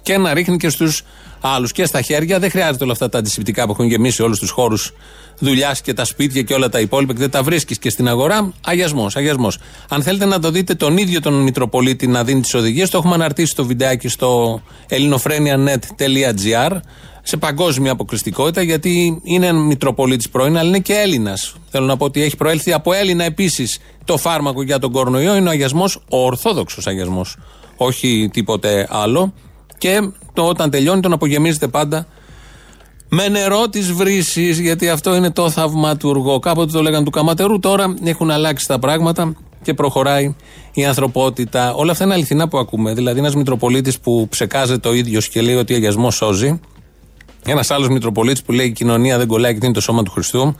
[0.02, 1.04] και να ρίχνει και στους
[1.42, 2.40] άλλους και στα χέρια.
[2.40, 4.94] Δεν χρειάζεται όλα αυτά τα αντισηπτικά που έχουν γεμίσει όλους τους χώρους
[5.40, 8.54] δουλειάς και τα σπίτια και όλα τα υπόλοιπα και δεν τα βρίσκεις και στην αγορά.
[8.66, 9.58] Αγιασμός, αγιασμός.
[9.90, 13.14] Αν θέλετε να το δείτε τον ίδιο τον Μητροπολίτη να δίνει τις οδηγίες, το έχουμε
[13.14, 16.78] αναρτήσει το βιντεάκι στο ελληνοφρένια.net.gr
[17.24, 21.56] σε παγκόσμια αποκλειστικότητα, γιατί είναι Μητροπολίτης πρώην, αλλά είναι και Έλληνας.
[21.70, 25.36] Θέλω να πω ότι έχει προέλθει από Έλληνα επίσης το φάρμακο για τον κορονοϊό.
[25.36, 27.38] Είναι ο αγιασμός, ο ορθόδοξος αγιασμός.
[27.78, 29.34] Όχι τίποτε άλλο.
[29.78, 30.00] Και
[30.34, 32.08] το, όταν τελειώνει, τον απογεμίζετε πάντα
[33.10, 36.40] με νερό της βρύσης, γιατί αυτό είναι το θαυματουργό.
[36.40, 40.36] Κάποτε το λέγανε του Καματερού, τώρα έχουν αλλάξει τα πράγματα και προχωράει
[40.74, 41.74] η ανθρωπότητα.
[41.74, 42.94] Όλα αυτά είναι αληθινά που ακούμε.
[42.94, 46.60] Δηλαδή, ένας Μητροπολίτης που ψεκάζεται ο ίδιος και λέει ότι ο αγιασμός σώζει,
[47.46, 50.56] ένας άλλος Μητροπολίτης που λέει: Η κοινωνία δεν κολλάει και είναι το σώμα του Χριστού.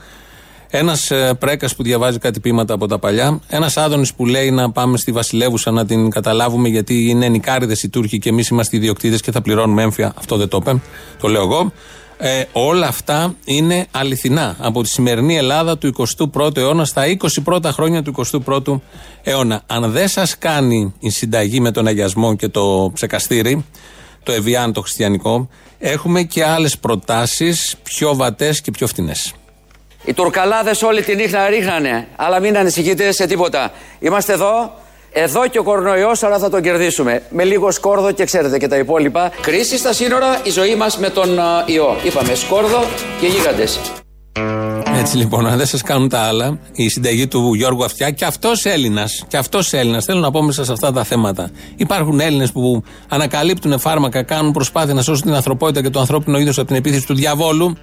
[0.76, 3.40] Ένας ε, πρέκας που διαβάζει κάτι πείματα από τα παλιά.
[3.48, 7.88] Ένας Άδωνης που λέει να πάμε στη Βασιλεύουσα να την καταλάβουμε γιατί είναι νικάριδες οι
[7.88, 10.12] Τούρκοι και εμείς είμαστε ιδιοκτήτες και θα πληρώνουμε έμφυα.
[10.16, 10.80] Αυτό δεν το είπε.
[11.20, 11.72] Το λέω εγώ.
[12.18, 15.94] Ε, όλα αυτά είναι αληθινά από τη σημερινή Ελλάδα του
[16.34, 18.14] 21ου αιώνα στα 20 πρώτα χρόνια του
[18.46, 18.80] 21ου
[19.22, 19.62] αιώνα.
[19.66, 23.64] Αν δεν σας κάνει η συνταγή με τον αγιασμό και το ψεκαστήρι,
[24.24, 29.34] το Εvian το χριστιανικό, έχουμε και άλλες προτάσεις πιο βατές και πιο φτηνές.
[30.04, 33.72] Οι Τουρκαλάδες όλη τη νύχτα ρίχνανε, αλλά μην ανησυχείτε σε τίποτα.
[33.98, 34.72] Είμαστε εδώ,
[35.12, 37.22] εδώ και ο κορονοϊός, αλλά θα τον κερδίσουμε.
[37.30, 39.32] Με λίγο σκόρδο και ξέρετε και τα υπόλοιπα.
[39.40, 41.96] Κρίση στα σύνορα, η ζωή μας με τον ιό.
[42.04, 42.84] Είπαμε σκόρδο
[43.20, 43.80] και γίγαντες.
[44.98, 48.64] Έτσι λοιπόν, αν δεν σας κάνουν τα άλλα, η συνταγή του Γιώργου Αυτιά και αυτός
[48.64, 49.24] Έλληνας.
[49.28, 50.04] Και αυτός Έλληνας.
[50.04, 51.50] Θέλω να πω μέσα σε αυτά τα θέματα.
[51.76, 56.58] Υπάρχουν Έλληνες που ανακαλύπτουν φάρμακα, κάνουν προσπάθεια να σώσουν την ανθρωπότητα και το ανθρώπινο είδος
[56.58, 57.76] από την επίθεση του διαβόλου.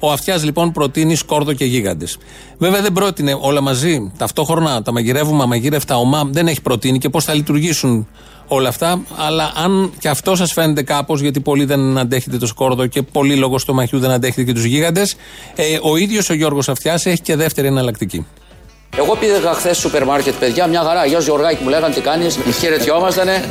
[0.00, 2.18] Ο Αυτιάς λοιπόν προτείνει σκόρδο και γίγαντες.
[2.58, 7.24] Βέβαια δεν πρότεινε όλα μαζί, ταυτόχρονα τα μαγειρεύουμε, αμαγείρευτα ομά, δεν έχει προτείνει και πώς
[7.24, 8.08] θα λειτουργήσουν
[8.48, 9.02] όλα αυτά.
[9.16, 13.36] Αλλά αν και αυτό σας φαίνεται κάπως, γιατί πολλοί δεν αντέχετε το σκόρδο και πολλοί
[13.36, 15.16] λόγω στο μαχιού δεν αντέχετε και τους γίγαντες,
[15.54, 18.26] ε, ο ίδιος ο Γιώργος Αυτιάς έχει και δεύτερη εναλλακτική.
[18.96, 21.06] Εγώ πήγα χθες στο σούπερ μάρκετ, παιδιά, μια χαρά.
[21.06, 22.38] Γεια Γιωργάκη μου λέγανε τι κάνεις.
[22.60, 23.44] Χαιρετιόμαστανε.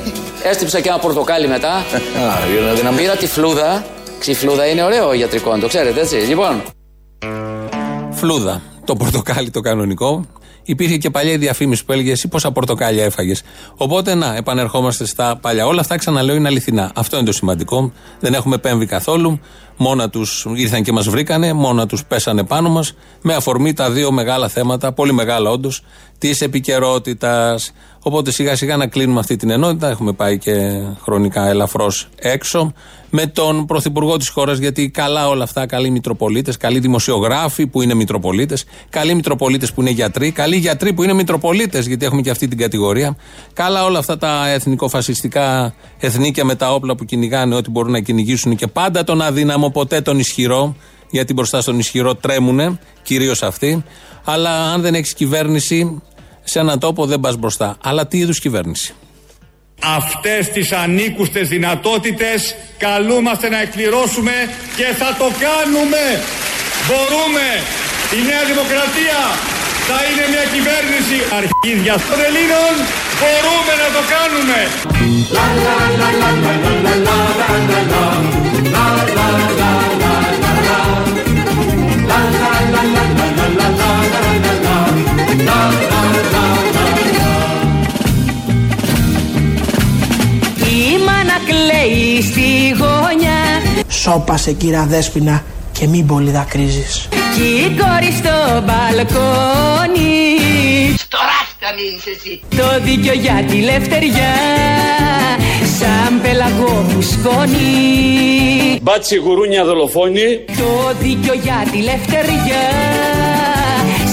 [0.44, 1.86] Έστυψα και ένα πορτοκάλι μετά.
[2.98, 3.86] Πήρα τη φλούδα.
[4.20, 6.16] Ξυφλούδα είναι ωραίο ιατρικό, το ξέρετε έτσι.
[6.16, 6.62] Λοιπόν.
[8.12, 8.62] Φλούδα.
[8.86, 10.26] Το πορτοκάλι το κανονικό.
[10.68, 13.42] Υπήρχε και παλιά διαφήμιση που έλεγε εσύ πόσα πορτοκάλια έφαγες.
[13.78, 15.68] Οπότε να, επανερχόμαστε στα παλιά.
[15.68, 16.92] Όλα αυτά ξαναλέω είναι αληθινά.
[16.96, 17.92] Αυτό είναι το σημαντικό.
[18.20, 19.40] Δεν έχουμε επέμβει καθόλου.
[19.78, 24.12] Μόνα τους ήρθαν και μας βρήκανε, μόνα τους πέσανε πάνω μας, με αφορμή τα δύο
[24.12, 25.84] μεγάλα θέματα, πολύ μεγάλα όντως,
[26.18, 27.72] της επικαιρότητας.
[28.02, 29.90] Οπότε σιγά σιγά να κλείνουμε αυτή την ενότητα.
[29.90, 30.54] Έχουμε πάει και
[31.02, 32.74] χρονικά ελαφρώς έξω.
[33.10, 37.94] Με τον πρωθυπουργό της χώρας, γιατί καλά όλα αυτά, καλοί Μητροπολίτες, καλοί δημοσιογράφοι που είναι
[37.94, 42.48] Μητροπολίτες, καλοί Μητροπολίτες που είναι γιατροί, καλοί γιατροί που είναι Μητροπολίτες, γιατί έχουμε και αυτή
[42.48, 43.18] την κατηγορία.
[43.54, 48.56] Καλά όλα αυτά τα εθνικοφασιστικά εθνίκια με τα όπλα που κυνηγάνε ό,τι μπορούν να κυνηγήσουν
[48.56, 50.76] και πάντα τον αδύναμο, ποτέ τον ισχυρό,
[51.10, 53.84] γιατί μπροστά στον ισχυρό τρέμουνε, κυρίως αυτοί.
[54.26, 56.02] Αλλά αν δεν έχεις κυβέρνηση,
[56.44, 57.78] σε έναν τόπο δεν πας μπροστά.
[57.84, 58.94] Αλλά τι είδους κυβέρνηση;
[59.82, 64.32] Αυτές τις ανήκουστες δυνατότητες καλούμαστε να εκπληρώσουμε
[64.76, 66.04] και θα το κάνουμε.
[66.88, 67.48] Μπορούμε.
[68.18, 69.20] Η Νέα Δημοκρατία
[69.90, 72.74] θα είναι μια κυβέρνηση αρχίδια των Ελλήνων.
[73.20, 74.60] Μπορούμε να το κάνουμε.
[90.70, 95.44] Η μάνα κλαίει στη γωνιά Σώπασε κύρα Δέσποινα
[95.80, 97.08] και μην πολύ δακρύζεις.
[97.36, 100.16] Κι η κόρη στο μπαλκόνι
[100.98, 102.42] Στο ράφτανι είσαι εσύ.
[102.50, 104.34] Το δίκιο για τη λευτεριά
[105.80, 110.46] Σαν πελαγό φουσκώνει Μπάτσι γουρούνια δολοφόνη.
[110.58, 112.64] Το δίκιο για τη λευτεριά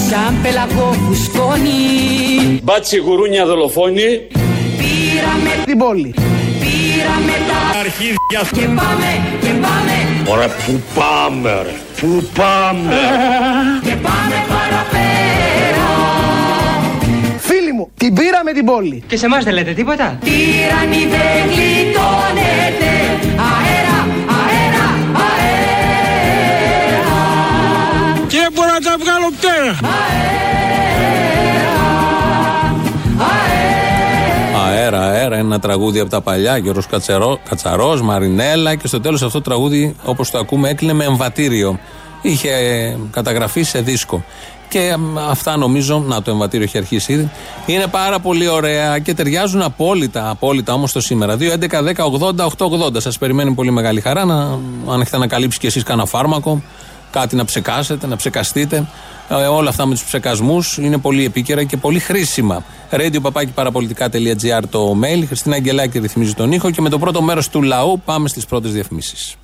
[0.09, 4.27] Σαν πελαγό φουσκώνει Μπάτσι γουρούνια δολοφόνη.
[4.77, 6.13] Πήραμε Την πόλη.
[6.59, 9.09] Πήραμε τα Αρχίδια Και πάμε,
[9.41, 11.75] και πάμε Ωραία, πού πάμε, ρε.
[12.01, 12.93] Πού πάμε.
[13.83, 15.87] Και πάμε παραπέρα
[17.37, 19.03] Φίλοι μου, την πήραμε την πόλη.
[19.07, 22.93] Και σε εμάς δεν λέτε τίποτα; Τύραννη δεν γλιτώνεται
[23.51, 23.99] Αέρα,
[24.39, 24.87] αέρα,
[25.25, 25.93] αέρα
[28.27, 29.71] Και δεν μπορώ να τα βγάλω πτέρα.
[29.95, 30.64] Αέρα,
[35.55, 39.95] ένα τραγούδι από τα παλιά, Γιώργος Κατσαρό, Κατσαρός, Μαρινέλα και στο τέλος αυτό το τραγούδι
[40.05, 41.79] όπως το ακούμε έκλεινε με εμβατήριο.
[42.21, 44.23] Είχε ε, καταγραφεί σε δίσκο.
[44.69, 44.95] Και ε,
[45.29, 47.29] αυτά νομίζω, να το εμβατήριο έχει αρχίσει ήδη,
[47.65, 51.37] είναι πάρα πολύ ωραία και ταιριάζουν απόλυτα, απόλυτα όμως το σήμερα.
[51.37, 51.93] 2, 11, 10,
[52.35, 53.01] 80, 8, 80.
[53.01, 54.35] Σας περιμένει πολύ μεγάλη χαρά να,
[54.91, 56.61] αν έχετε ανακαλύψει κι εσείς κανένα φάρμακο,
[57.11, 58.87] κάτι να ψεκάσετε, να ψεκαστείτε.
[59.29, 62.63] Ε, όλα αυτά με τους ψεκασμούς είναι πολύ επίκαιρα και πολύ χρήσιμα.
[62.91, 65.23] Radio παραπολιτικά.gr το mail.
[65.27, 68.71] Χριστίνα Αγγελάκη ρυθμίζει τον ήχο και με το πρώτο μέρος του λαού πάμε στις πρώτες
[68.71, 69.35] διαφημίσεις.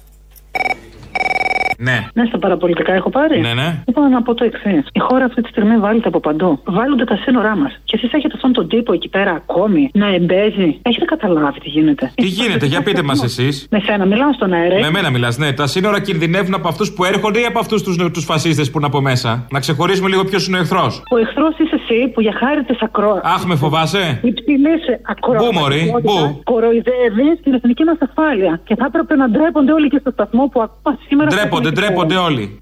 [1.87, 1.97] Ναι.
[2.13, 3.39] Ναι, στα παραπολιτικά έχω πάρει.
[3.39, 3.83] Ναι, ναι.
[3.85, 4.87] Είπα να πω το εξής.
[4.91, 6.59] Η χώρα αυτή τη στιγμή βάλετε από παντού.
[6.65, 7.79] Βάλλονται τα σύνορά μας.
[7.83, 10.79] Και εσείς έχετε αυτόν τον τύπο εκεί πέρα ακόμη να εμπέζει.
[10.81, 12.11] Έχετε καταλάβει τι γίνεται.
[12.15, 13.67] Τι γίνεται, για πείτε μας εσείς.
[13.71, 14.79] Με σένα, μιλάω στον αέρα.
[14.79, 15.53] Με μένα μιλάς, ναι.
[15.53, 18.87] Τα σύνορα κινδυνεύουν από αυτούς που έρχονται ή από αυτούς τους τους φασίστες που είναι
[18.87, 19.47] από μέσα.
[19.51, 21.03] Να ξεχωρίσουμε λίγο ποιος είναι ο εχθρός.
[21.11, 23.23] Ο εχθρός είσαι εσύ που για χάρη της ακρόασης.
[23.23, 24.19] Αχ, με φοβάσαι.
[24.23, 25.45] Υψηλή ακρόαση.
[25.45, 28.61] Πού, μωρή, πού; Κοροϊδεύεις την εθνική μας ασφάλεια.
[28.63, 31.29] Και θα έπρεπε να ντρέπονται όλοι και στο σταθμό που ακόμα σήμερα.
[31.29, 32.57] Ντρέπονται, ντρέπονται όλοι.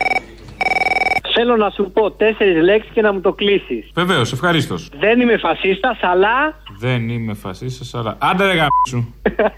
[1.33, 3.89] Θέλω να σου πω τέσσερις λέξεις και να μου το κλείσεις.
[3.93, 4.89] Βεβαίως, ευχαρίστως.
[4.99, 6.55] Δεν είμαι φασίστας, αλλά.
[6.79, 8.17] Δεν είμαι φασίστας, αλλά.
[8.19, 9.13] Άντε ρε σου.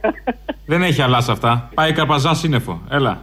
[0.72, 1.70] Δεν έχει αλλάς σε αυτά.
[1.74, 2.82] Πάει καρπαζά σύννεφο.
[2.90, 3.22] Έλα.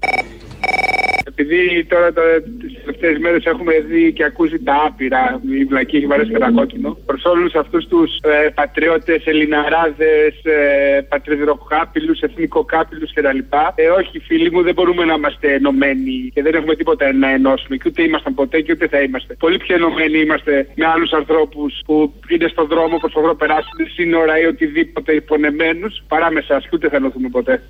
[1.40, 2.12] Επειδή τώρα
[2.60, 7.24] τις τελευταίες μέρες έχουμε δει και ακούσει τα άπειρα, η βλακή έχει βαρέσει κατακόκκινο, προς
[7.24, 13.38] όλους αυτούς τους ε, πατριώτες, ελληναράδες, ε, πατριδροκάπηλους, εθνικοκάπηλους κτλ.
[13.74, 17.76] Ε, όχι, φίλοι μου, δεν μπορούμε να είμαστε ενωμένοι και δεν έχουμε τίποτα να ενώσουμε
[17.76, 19.34] και ούτε ήμασταν ποτέ και ούτε θα είμαστε.
[19.38, 24.40] Πολύ πιο ενωμένοι είμαστε με άλλους ανθρώπους που είναι στον δρόμο, προσπαθούν να περάσουν σύνορα
[24.40, 27.62] ή οτιδήποτε υπονεμένους παρά με εσάς και ούτε θα ενωθούμε ποτέ.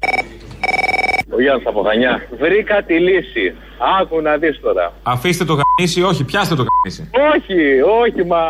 [1.31, 2.23] Ο Γιάννης από Χανιά.
[2.39, 3.55] Βρήκα τη λύση.
[4.01, 4.93] Άκου να δεις τώρα.
[5.03, 7.11] Αφήστε το γαμίσι, όχι, πιάστε το γαμίσι.
[7.35, 8.41] Όχι, όχι, μα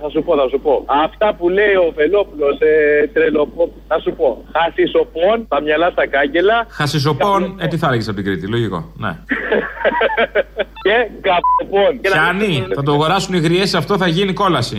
[0.00, 0.84] θα σου πω, θα σου πω.
[1.04, 4.44] Αυτά που λέει ο Βελόπουλος, ε, τρελοπό, θα σου πω.
[4.52, 6.66] Χασισοπών, τα μυαλά στα κάγκελα.
[6.68, 8.92] Χασισοπών, ε, τι θα έλεγες από την Κρήτη, λογικό.
[8.96, 9.12] Ναι.
[10.88, 12.00] και καποπών.
[12.00, 14.76] Πιάνει, θα το αγοράσουν οι γριές, αυτό θα γίνει κόλαση.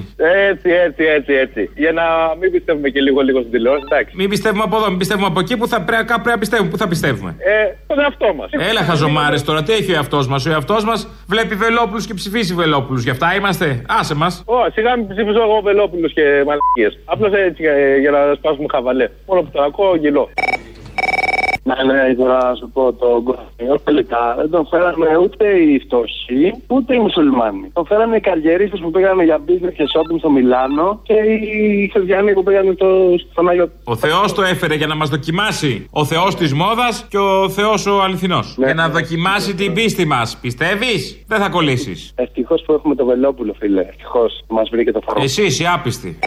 [0.52, 1.70] Έτσι, έτσι, έτσι, έτσι.
[1.76, 2.04] Για να
[2.40, 4.16] μην πιστεύουμε και λίγο, λίγο στην τηλεόραση, εντάξει.
[4.16, 6.70] Μην πιστεύουμε από εδώ, μην πιστεύουμε από εκεί που θα πρέπει, κάπου πρέπει να πιστεύουμε.
[6.70, 7.36] Πού θα πιστεύουμε.
[7.38, 8.50] Ε, τον εαυτό μας.
[8.70, 10.46] Έλα, χαζομάρες τώρα, τι έχει ο εαυτός μας.
[10.46, 13.04] Ο εαυτός μας βλέπει Βελόπουλους και ψηφίσει Βελόπουλους.
[13.04, 13.82] Γι' αυτά είμαστε.
[13.88, 14.44] Άσε μας.
[14.46, 17.04] Ω, σιγά μην ψηφίσω εγώ Βελόπουλους και μαλακίες.
[17.06, 19.10] Απλώς έτσι ε, για να σπάσουμε χαβαλέ.
[19.26, 20.30] Μόνο που το ακούω γελώ.
[21.70, 26.44] Ναι, ναι, ήθελα να σου πω το κορονοϊό τελικά δεν τον φέρανε ούτε οι φτωχοί
[26.68, 27.70] ούτε οι μουσουλμάνοι.
[27.74, 32.34] Τον φέρανε οι καριερίστε που πήγανε για business και shopping στο Μιλάνο και οι χριστιανοί
[32.34, 32.88] που πήγανε το,
[33.32, 33.70] στον Άγιο.
[33.84, 35.88] Ο Θεός το έφερε για να μας δοκιμάσει.
[35.92, 38.56] Ο Θεός της μόδας και ο Θεός ο αληθινός.
[38.58, 38.94] Ναι, για να ναι.
[38.94, 40.38] δοκιμάσει την πίστη μας.
[40.42, 42.14] Πιστεύεις, δεν θα κολλήσεις.
[42.16, 43.82] Ευτυχώς που έχουμε το Βελόπουλο, φίλε.
[43.82, 45.26] Ευτυχώς που μας βρήκε το φαρμακό.
[45.26, 46.20] Εσύ είσαι άπιστη.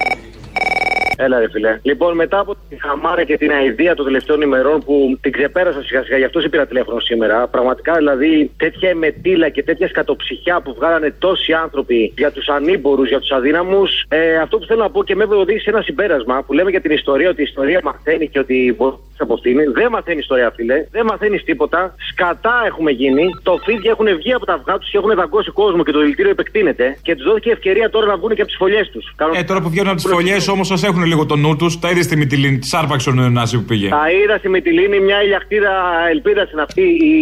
[1.25, 1.79] Έλα, ρε φιλέ.
[1.83, 6.03] Λοιπόν, μετά από τη χαμάρα και την αηδία των τελευταίων ημερών που την ξεπέρασα σιγά
[6.03, 7.49] σιγά, γι' αυτό σε πήρα τηλέφωνο σήμερα.
[7.49, 13.21] Πραγματικά δηλαδή τέτοια εμετήλα και τέτοια σκατοψυχιά που βγάλανε τόσοι άνθρωποι για τους ανήμπορους, για
[13.21, 14.05] τους αδύναμους.
[14.09, 16.81] Ε, αυτό που θέλω να πω και με οδηγεί σε ένα συμπέρασμα που λέμε για
[16.81, 19.65] την ιστορία, ότι η ιστορία μαθαίνει και ότι μπορεί να αποστείλει.
[19.65, 20.87] Δεν μαθαίνει ιστορία, φίλε.
[20.91, 21.95] Δεν μαθαίνεις τίποτα.
[22.11, 23.25] Σκατά έχουμε γίνει.
[23.43, 26.31] Το φίδια έχουν βγει από τα αυγά τους και έχουν δαγκώσει κόσμο και το δηλητήριο
[26.31, 26.99] επεκτείνεται.
[27.03, 29.15] Και τους δόθηκε ευκαιρία τώρα να βγουν και από τις φωλιές τους.
[29.35, 31.79] Ε, τώρα που βγαίνουν από τις φωλιές όμως σας έχουν λίγο το νου τους.
[31.79, 33.89] Τα είδες στη Μυτιλίνη, της άρπαξε ο νεονάζι που πήγε.
[33.89, 35.73] Τα είδα στη Μυτιλίνη, μια ηλιακτήρα
[36.11, 36.83] ελπίδας είναι αυτή.
[36.83, 37.17] Οι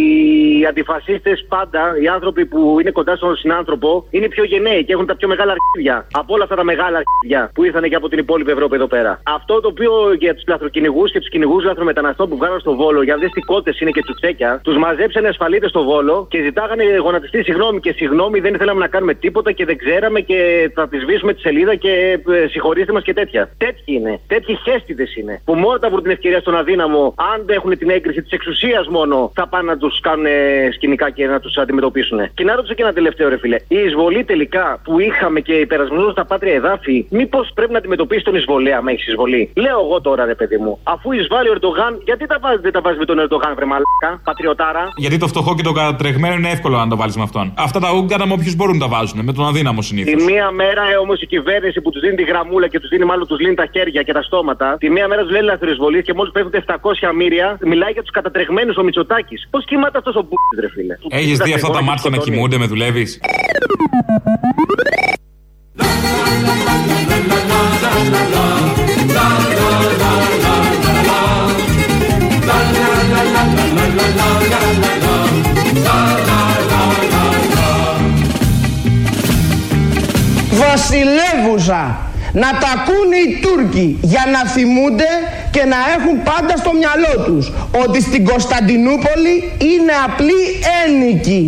[0.69, 5.15] αντιφασίστες πάντα, οι άνθρωποι που είναι κοντά στον συνάνθρωπο, είναι πιο γενναίοι και έχουν τα
[5.15, 6.07] πιο μεγάλα αρχίδια.
[6.11, 9.21] Από όλα αυτά τα μεγάλα αρχίδια που ήρθαν και από την υπόλοιπη Ευρώπη εδώ πέρα.
[9.23, 13.15] Αυτό το οποίο για τους λαθροκυνηγούς και τους κυνηγούς λαθρομεταναστών που βγάλαν στο βόλο, για
[13.15, 17.43] να δει τι κότε είναι και τσουτσέκια, τους μαζέψανε ασφαλίτες στο βόλο και ζητάγανε γονατιστή
[17.43, 20.39] συγγνώμη και συγγνώμη, δεν ήθελαμε να κάνουμε τίποτα και δεν ξέραμε και
[20.75, 23.49] θα της σβήσουμε τη σελίδα και ε, συγχωρήστε μας και τέτοια.
[23.71, 24.19] Τέτοια Τέτοιοι είναι.
[24.27, 25.41] Τέτοιοι χέστηδε είναι.
[25.45, 28.87] Που μόνο τα βρουν την ευκαιρία στον αδύναμο, αν δεν έχουν την έγκριση της εξουσίας
[28.87, 32.19] μόνο, θα πάνε να τους κάνουν ε, σκηνικά και να τους αντιμετωπίσουν.
[32.33, 33.57] Και να ρωτήσω και ένα τελευταίο, ρε φίλε.
[33.67, 38.35] Η εισβολή τελικά που είχαμε και υπερασμισμό στα πάτρια εδάφη, μήπως πρέπει να αντιμετωπίσει τον
[38.35, 42.25] εισβολέα, άμα έχεις εισβολή; Λέω εγώ τώρα, ρε παιδί μου, αφού εισβάλλει ο Ερντογάν, γιατί
[42.27, 45.63] τα βάζει, δεν τα βάζεις με τον Ερντογάν, βρε μαλάκα, πατριωτάρα; Γιατί το φτωχό και
[45.63, 47.53] το κατατρεγμένο είναι εύκολο να το βάλεις με αυτόν.
[47.57, 49.19] Αυτά τα ούγκανα με όποιους μπορούν να τα βάζουν.
[49.23, 50.23] Με τον αδύναμο συνήθως.
[50.23, 53.05] Τη μία μέρα ε, όμως η κυβέρνηση που τους δίνει τη γραμμούλα και τους δίνει
[53.05, 56.13] μάλλον τους λύνει τα χέρια και τα στόματα, τη μία μέρα τους λέει ελευθερισβολή και
[56.13, 59.47] μόλις πέφτουν 700 μύρια, μιλάει για τους κατατρεγμένους ο Μητσοτάκης.
[59.49, 62.65] Πώς κοιμάται αυτός ο μπουκ, ρε φίλε; Έχεις δει αυτά τα μάτια να κοιμούνται, με
[62.65, 63.19] δουλεύεις;
[80.63, 85.11] Βασιλεύουσα να τα ακούνε οι Τούρκοι για να θυμούνται
[85.55, 87.43] και να έχουν πάντα στο μυαλό τους
[87.83, 89.33] ότι στην Κωνσταντινούπολη
[89.71, 90.41] είναι απλοί
[90.83, 91.43] ένικοι.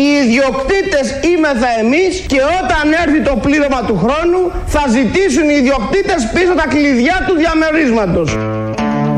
[0.00, 4.40] Οι ιδιοκτήτες είμεθα εμείς και όταν έρθει το πλήρωμα του χρόνου
[4.74, 8.28] θα ζητήσουν οι ιδιοκτήτες πίσω τα κλειδιά του διαμερίσματος.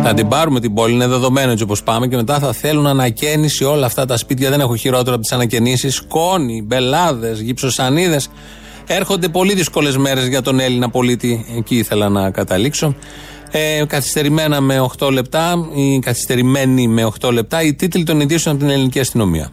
[0.08, 3.64] Θα την πάρουμε την πόλη, είναι δεδομένο έτσι όπως πάμε και μετά θα θέλουν ανακαίνιση
[3.64, 4.50] όλα αυτά τα σπίτια.
[4.50, 5.94] Δεν έχω χειρότερο από τις ανακαινήσεις.
[5.94, 8.28] Σκόνη, μπελάδες, γυψοσανίδες.
[8.86, 11.46] Έρχονται πολύ δύσκολες μέρες για τον Έλληνα πολίτη.
[11.56, 12.94] Εκεί ήθελα να καταλήξω.
[13.50, 18.64] Ε, καθυστερημένα με 8 λεπτά, ή καθυστερημένοι με 8 λεπτά, οι τίτλοι των ειδήσεων από
[18.64, 19.50] την ελληνική αστυνομία.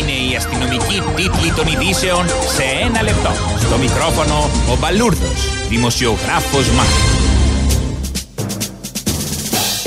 [0.00, 3.30] Είναι η αστυνομική τίτλη των ειδήσεων σε ένα λεπτό.
[3.58, 7.15] Στο μικρόφωνο ο Μπαλούρδος, δημοσιογράφος Μάρκος.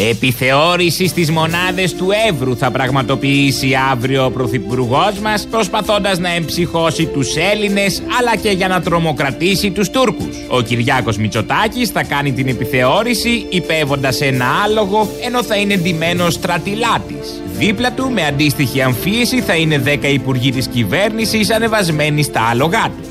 [0.08, 7.36] Επιθεώρησης στις μονάδες του Εύρου θα πραγματοποιήσει αύριο ο Πρωθυπουργός μας προσπαθώντας να εμψυχώσει τους
[7.36, 10.38] Έλληνες αλλά και για να τρομοκρατήσει τους Τούρκους.
[10.48, 17.42] Ο Κυριάκος Μητσοτάκης θα κάνει την επιθεώρηση υπέβοντας ένα άλογο ενώ θα είναι ντυμένος στρατιλάτης.
[17.58, 23.09] Δίπλα του με αντίστοιχη αμφίεση θα είναι 10 υπουργοί της κυβέρνησης ανεβασμένοι στα άλογά τους.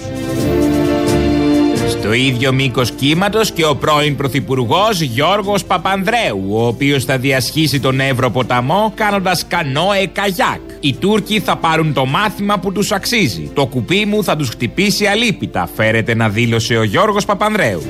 [2.08, 8.00] Στο ίδιο μήκος κύματος και ο πρώην Πρωθυπουργός Γιώργος Παπανδρέου, ο οποίος θα διασχίσει τον
[8.00, 10.60] Εύρο ποταμό κάνοντας κανόε καγιάκ.
[10.80, 13.50] Οι Τούρκοι θα πάρουν το μάθημα που τους αξίζει.
[13.54, 17.82] Το κουπί μου θα τους χτυπήσει αλίπητα, φέρεται να δήλωσε ο Γιώργος Παπανδρέου.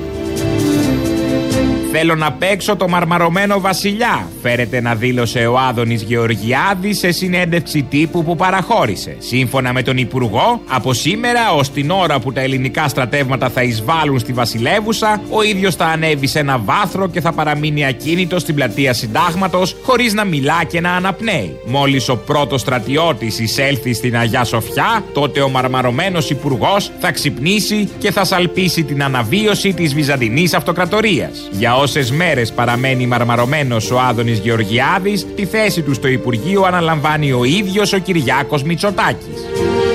[1.92, 8.24] Θέλω να παίξω το μαρμαρωμένο βασιλιά, φέρεται να δήλωσε ο Άδωνης Γεωργιάδης σε συνέντευξη τύπου
[8.24, 9.16] που παραχώρησε.
[9.18, 14.18] Σύμφωνα με τον Υπουργό, από σήμερα ως την ώρα που τα ελληνικά στρατεύματα θα εισβάλλουν
[14.18, 18.92] στη Βασιλεύουσα, ο ίδιος θα ανέβει σε ένα βάθρο και θα παραμείνει ακίνητος στην πλατεία
[18.92, 21.56] Συντάγματος, χωρίς να μιλά και να αναπνέει.
[21.66, 28.12] Μόλις ο πρώτος στρατιώτης εισέλθει στην Αγιά Σοφιά, τότε ο μαρμαρωμένος Υπουργός θα ξυπνήσει και
[28.12, 31.48] θα σαλπίσει την αναβίωση της Βυζαντινής Αυτοκρατορίας.
[31.50, 37.44] Για όσες μέρες παραμένει μαρμαρωμένος ο Άδωνης Γεωργιάδης, τη θέση του στο Υπουργείο αναλαμβάνει ο
[37.44, 39.87] ίδιος ο Κυριάκος Μητσοτάκης.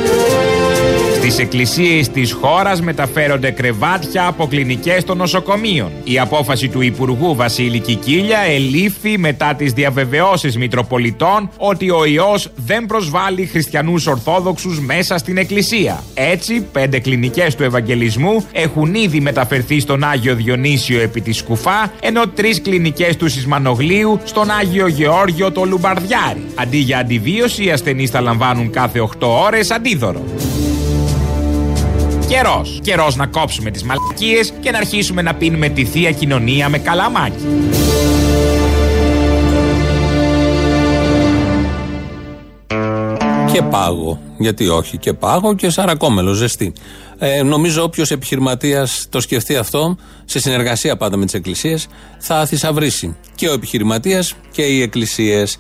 [1.24, 5.92] Στις εκκλησίες της χώρας μεταφέρονται κρεβάτια από κλινικές των νοσοκομείων.
[6.04, 12.86] Η απόφαση του Υπουργού Βασίλη Κικίλια ελήφθη μετά τις διαβεβαιώσεις Μητροπολιτών ότι ο ιός δεν
[12.86, 16.04] προσβάλλει χριστιανούς Ορθόδοξους μέσα στην εκκλησία.
[16.14, 22.28] Έτσι, πέντε κλινικές του Ευαγγελισμού έχουν ήδη μεταφερθεί στον Άγιο Διονύσιο επί της Σκουφά, ενώ
[22.28, 26.46] τρεις κλινικές του Σισμανογλίου στον Άγιο Γεώργιο το Λουμπαρδιάρι.
[26.56, 30.24] Αντί για αντιβίωση, οι ασθενείς θα λαμβάνουν κάθε 8 ώρες αντίδωρο.
[32.34, 32.80] Καιρός.
[32.84, 37.46] Καιρός να κόψουμε τις μαλακίες και να αρχίσουμε να πίνουμε τη θεία κοινωνία με καλαμάκι.
[43.54, 44.20] Και πάγο.
[44.38, 46.74] Γιατί όχι, και πάγο και σαρακόμελο, ζεστή.
[47.18, 53.16] Ε, νομίζω όποιος επιχειρηματίας το σκεφτεί αυτό, σε συνεργασία πάντα με τις εκκλησίες, θα θησαυρίσει.
[53.36, 55.58] Και ο επιχειρηματίας και οι εκκλησίες.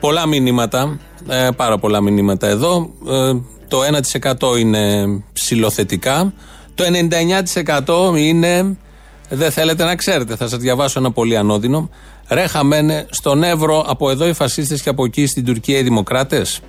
[0.00, 0.98] Πολλά μηνύματα,
[1.28, 2.90] ε, πάρα πολλά μηνύματα εδώ.
[3.08, 3.32] Ε,
[3.68, 3.80] το
[4.52, 6.32] 1% είναι ψηλοθετικά.
[6.74, 6.84] Το
[8.14, 8.76] 99% είναι
[9.28, 10.36] δεν θέλετε να ξέρετε.
[10.36, 11.90] Θα σας διαβάσω ένα πολύ ανώδυνο.
[12.28, 16.60] Ρε χαμένε, στον Εύρο από εδώ οι φασίστες και από εκεί στην Τουρκία οι δημοκράτες.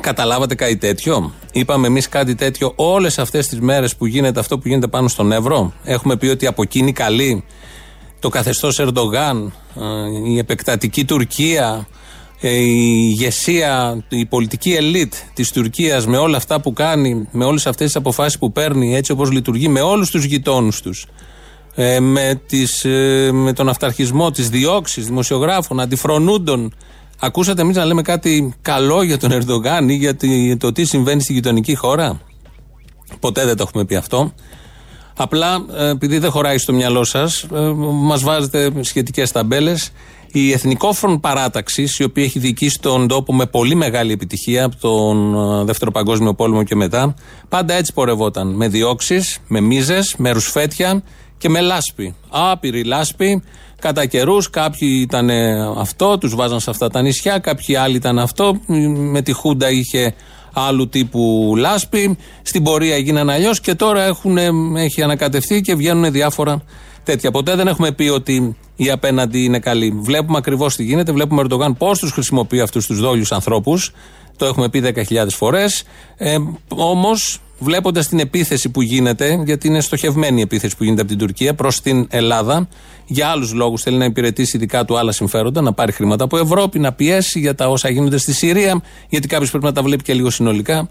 [0.00, 4.68] Καταλάβατε κάτι τέτοιο; Είπαμε εμείς κάτι τέτοιο όλες αυτές τις μέρες που γίνεται αυτό που
[4.68, 7.44] γίνεται πάνω στον Εύρο; Έχουμε πει ότι από εκείνη καλή
[8.24, 11.94] το καθεστώς Ερντογάν, ε, η επεκτατική Τουρκία, ε,
[12.50, 17.86] η ηγεσία, η πολιτική ελίτ της Τουρκίας με όλα αυτά που κάνει, με όλες αυτές
[17.86, 21.06] τις αποφάσεις που παίρνει, έτσι όπως λειτουργεί με όλους τους γειτόνους τους,
[21.74, 26.74] ε, με, τις, ε, με τον αυταρχισμό, τις διώξεις δημοσιογράφων, αντιφρονούντων.
[27.18, 31.32] Ακούσατε εμείς να λέμε κάτι καλό για τον Ερντογάν ή για το τι συμβαίνει στη
[31.32, 32.20] γειτονική χώρα;
[33.20, 34.32] Ποτέ δεν το έχουμε πει αυτό.
[35.16, 37.46] Απλά ε, επειδή δεν χωράει στο μυαλό σας,
[37.92, 39.92] μας βάζετε σχετικές ταμπέλες.
[40.36, 45.34] Η Εθνικόφρον Παράταξης, η οποία έχει διοικήσει τον τόπο με πολύ μεγάλη επιτυχία από τον
[45.60, 47.14] ε, Δεύτερο Παγκόσμιο Πόλεμο και μετά,
[47.48, 48.48] πάντα έτσι πορευόταν.
[48.48, 51.02] Με διώξεις, με μίζες, με ρουσφέτια
[51.38, 52.14] και με λάσπη.
[52.28, 53.42] Άπειρη λάσπη.
[53.80, 55.30] Κατά καιρούς κάποιοι ήταν
[55.78, 58.60] αυτό, τους βάζαν σε αυτά τα νησιά, κάποιοι άλλοι ήταν αυτό.
[59.12, 60.14] Με τη Χούντα είχε
[60.52, 62.18] άλλου τύπου λάσπη.
[62.42, 64.36] Στην πορεία έγιναν αλλιώς και τώρα έχουν,
[64.76, 66.62] έχει ανακατευθεί και βγαίνουν διάφορα
[67.04, 67.30] τέτοια.
[67.30, 69.98] Ποτέ δεν έχουμε πει ότι η απέναντι είναι καλή.
[70.00, 71.12] Βλέπουμε ακριβώς τι γίνεται.
[71.12, 73.92] Βλέπουμε ο Ερντογάν πώς τους χρησιμοποιεί αυτούς τους δόλιους ανθρώπους.
[74.36, 75.84] Το έχουμε πει 10.000 φορές.
[76.16, 76.36] Ε,
[76.68, 81.18] Όμως, βλέποντας την επίθεση που γίνεται, γιατί είναι στοχευμένη η επίθεση που γίνεται από την
[81.18, 82.68] Τουρκία προς την Ελλάδα,
[83.06, 86.78] για άλλους λόγους θέλει να υπηρετήσει δικά του άλλα συμφέροντα, να πάρει χρήματα από Ευρώπη,
[86.78, 90.14] να πιέσει για τα όσα γίνονται στη Συρία, γιατί κάποιος πρέπει να τα βλέπει και
[90.14, 90.88] λίγο συνολικά.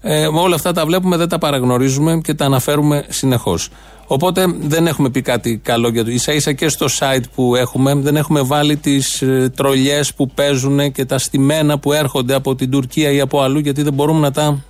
[0.00, 3.70] Ε, όλα αυτά τα βλέπουμε, δεν τα παραγνωρίζουμε και τα αναφέρουμε συνεχώς.
[4.06, 6.10] Οπότε δεν έχουμε πει κάτι καλό για το.
[6.14, 10.92] σα ίσα και στο site που έχουμε, δεν έχουμε βάλει τις ε, τρολιές που παίζουν
[10.92, 14.30] και τα στημένα που έρχονται από την Τουρκία ή από αλλού, γιατί δεν μπορούμε να
[14.30, 14.64] τα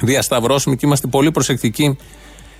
[0.00, 1.96] διασταυρώσουμε και είμαστε πολύ προσεκτικοί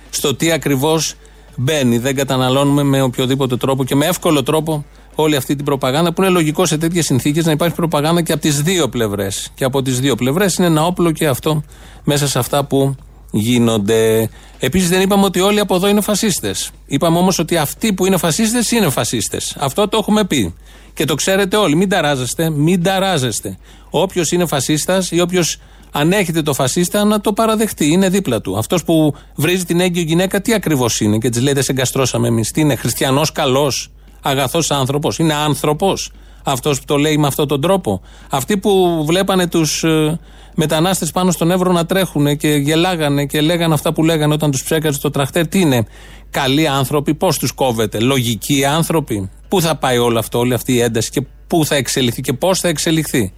[0.09, 1.15] στο τι ακριβώς
[1.55, 1.97] μπαίνει.
[1.97, 4.85] Δεν καταναλώνουμε με οποιοδήποτε τρόπο και με εύκολο τρόπο
[5.15, 8.41] όλη αυτή την προπαγάνδα που είναι λογικό σε τέτοιες συνθήκες να υπάρχει προπαγάνδα και από
[8.41, 9.51] τις δύο πλευρές.
[9.55, 11.63] Και από τις δύο πλευρές είναι ένα όπλο και αυτό
[12.03, 12.95] μέσα σε αυτά που
[13.39, 14.29] γίνονται.
[14.59, 16.71] Επίσης δεν είπαμε ότι όλοι από εδώ είναι φασίστες.
[16.85, 19.55] Είπαμε όμως ότι αυτοί που είναι φασίστες είναι φασίστες.
[19.59, 20.55] Αυτό το έχουμε πει.
[20.93, 21.75] Και το ξέρετε όλοι.
[21.75, 23.57] Μην ταράζεστε, μην ταράζεστε.
[23.89, 25.57] Όποιος είναι φασίστας ή όποιος
[25.91, 27.91] ανέχεται το φασίστα να το παραδεχτεί.
[27.91, 28.57] Είναι δίπλα του.
[28.57, 32.27] Αυτός που βρίζει την έγκυο γυναίκα, τι ακριβώς είναι; Και της λέει Δεν σε εγκαστρώσαμε
[32.27, 32.51] εμείς.
[32.51, 36.11] Τι είναι, χριστιανός καλός, αγαθός άνθρωπος; Είναι άνθρωπος
[36.45, 38.01] αυτός που το λέει με αυτόν τον τρόπο.
[38.29, 40.19] Αυτοί που βλέπανε τους ε,
[40.55, 44.63] μετανάστες πάνω στον Εύρο να τρέχουν και γελάγανε και λέγανε αυτά που λέγανε όταν τους
[44.63, 45.47] ψέκαζε το τραχτέρ.
[45.47, 45.85] Τι είναι,
[46.29, 49.29] καλοί άνθρωποι, πώς τους κόβεται, λογικοί άνθρωποι.
[49.47, 52.59] Πού θα πάει όλο αυτό, όλη αυτή η ένταση και πού θα εξελιχθεί και πώς
[52.59, 53.33] θα εξελιχθεί.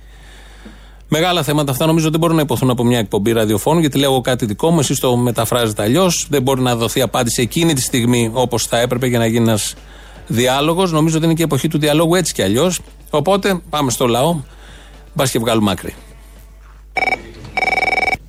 [1.09, 4.45] Μεγάλα θέματα αυτά νομίζω δεν μπορούν να υποθούν από μια εκπομπή ραδιοφώνου, γιατί λέω κάτι
[4.45, 6.27] δικό μου, εσείς το μεταφράζετε αλλιώς.
[6.29, 9.75] Δεν μπορεί να δοθεί απάντηση εκείνη τη στιγμή όπως θα έπρεπε για να γίνει ένας
[10.27, 10.91] διάλογος.
[10.91, 12.79] Νομίζω ότι είναι και η εποχή του διαλόγου έτσι κι αλλιώς.
[13.09, 14.39] Οπότε πάμε στο λαό.
[15.13, 15.93] Μπας και βγάλουμε άκρη.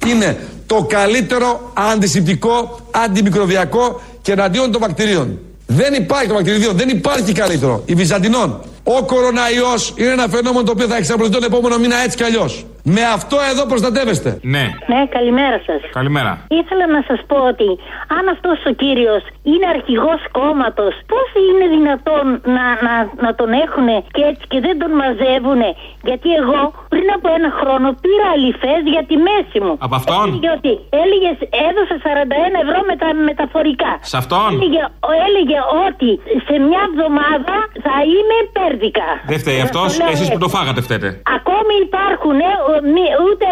[0.06, 5.38] Είναι το καλύτερο αντισηπτικό, αντιμικροβιακό και εναντίον των βακτηρίων.
[5.66, 7.82] Δεν υπάρχει το βακτηριδίο, δεν υπάρχει καλύτερο.
[7.86, 8.60] Η Βυζαντινών.
[8.96, 12.52] Ο κοροναϊός είναι ένα φαινόμενο το οποίο θα εξαπλωθεί τον επόμενο μήνα έτσι κι αλλιώς.
[12.96, 14.30] Με αυτό εδώ προστατεύεστε.
[14.54, 14.64] Ναι.
[14.92, 15.80] Ναι, καλημέρα σας.
[15.98, 16.32] Καλημέρα.
[16.60, 17.68] Ήθελα να σας πω ότι
[18.16, 19.22] αν αυτός ο κύριος
[19.52, 22.24] είναι αρχηγός κόμματος, πώς είναι δυνατόν
[22.56, 25.62] να, να, να τον έχουν και έτσι και δεν τον μαζεύουν.
[26.08, 26.60] Γιατί εγώ
[26.92, 29.74] πριν από ένα χρόνο πήρα αληθές για τη μέση μου.
[29.86, 30.72] Από αυτόν; Έλεγε ότι
[31.02, 31.36] έλεγες,
[31.68, 33.92] έδωσε 41 ευρώ με τα μεταφορικά.
[34.12, 34.82] Σε αυτόν; Έλεγε,
[35.26, 36.10] έλεγε ότι
[36.46, 38.36] σε μια εβδομάδα θα είμαι
[38.78, 39.06] πέρδικα.
[39.26, 39.98] Δεν φταίει αυτός.
[40.12, 41.08] Εσείς που το φάγατε φταίτε.
[41.38, 42.52] Ακόμη υπάρχουν, ε,
[42.94, 43.46] μη- ούτε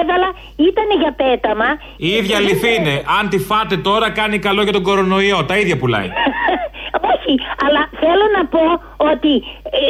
[0.00, 0.28] έβαλα,
[0.68, 1.68] ήταν για πέταμα.
[1.96, 2.94] Η ίδια αληθή είναι.
[3.18, 5.38] Αν τη φάτε τώρα, κάνει καλό για τον κορονοϊό.
[5.44, 6.08] Τα ίδια πουλάει.
[7.12, 8.64] Όχι, αλλά θέλω να πω
[9.12, 9.32] ότι
[9.78, 9.82] ε,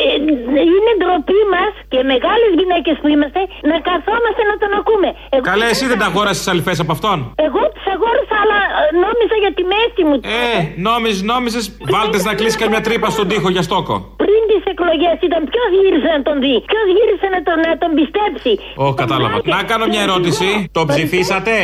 [0.77, 5.09] είναι ντροπή μας και μεγάλες γυναίκες που είμαστε να καθόμαστε να τον ακούμε.
[5.35, 7.17] Εγώ, Καλέ, εσύ δεν τα αγόρασες τι αληθές από αυτόν;
[7.47, 10.15] Εγώ τις αγόρασα, αλλά ε, νόμιζα για τη μέση μου.
[10.45, 11.61] Ε, νόμιζες, νόμιζε.
[11.95, 13.95] Βάλτες να κλείσεις καμιά τρύπα στον τοίχο για στόκο.
[14.23, 17.91] Πριν τις εκλογές ήταν ποιος γύρισε να τον δει, ποιος γύρισε να τον, να τον
[17.99, 18.53] πιστέψει.
[18.85, 19.37] Ω, κατάλαβα.
[19.57, 20.49] Να κάνω μια ερώτηση.
[20.77, 21.55] Το ψηφίσατε;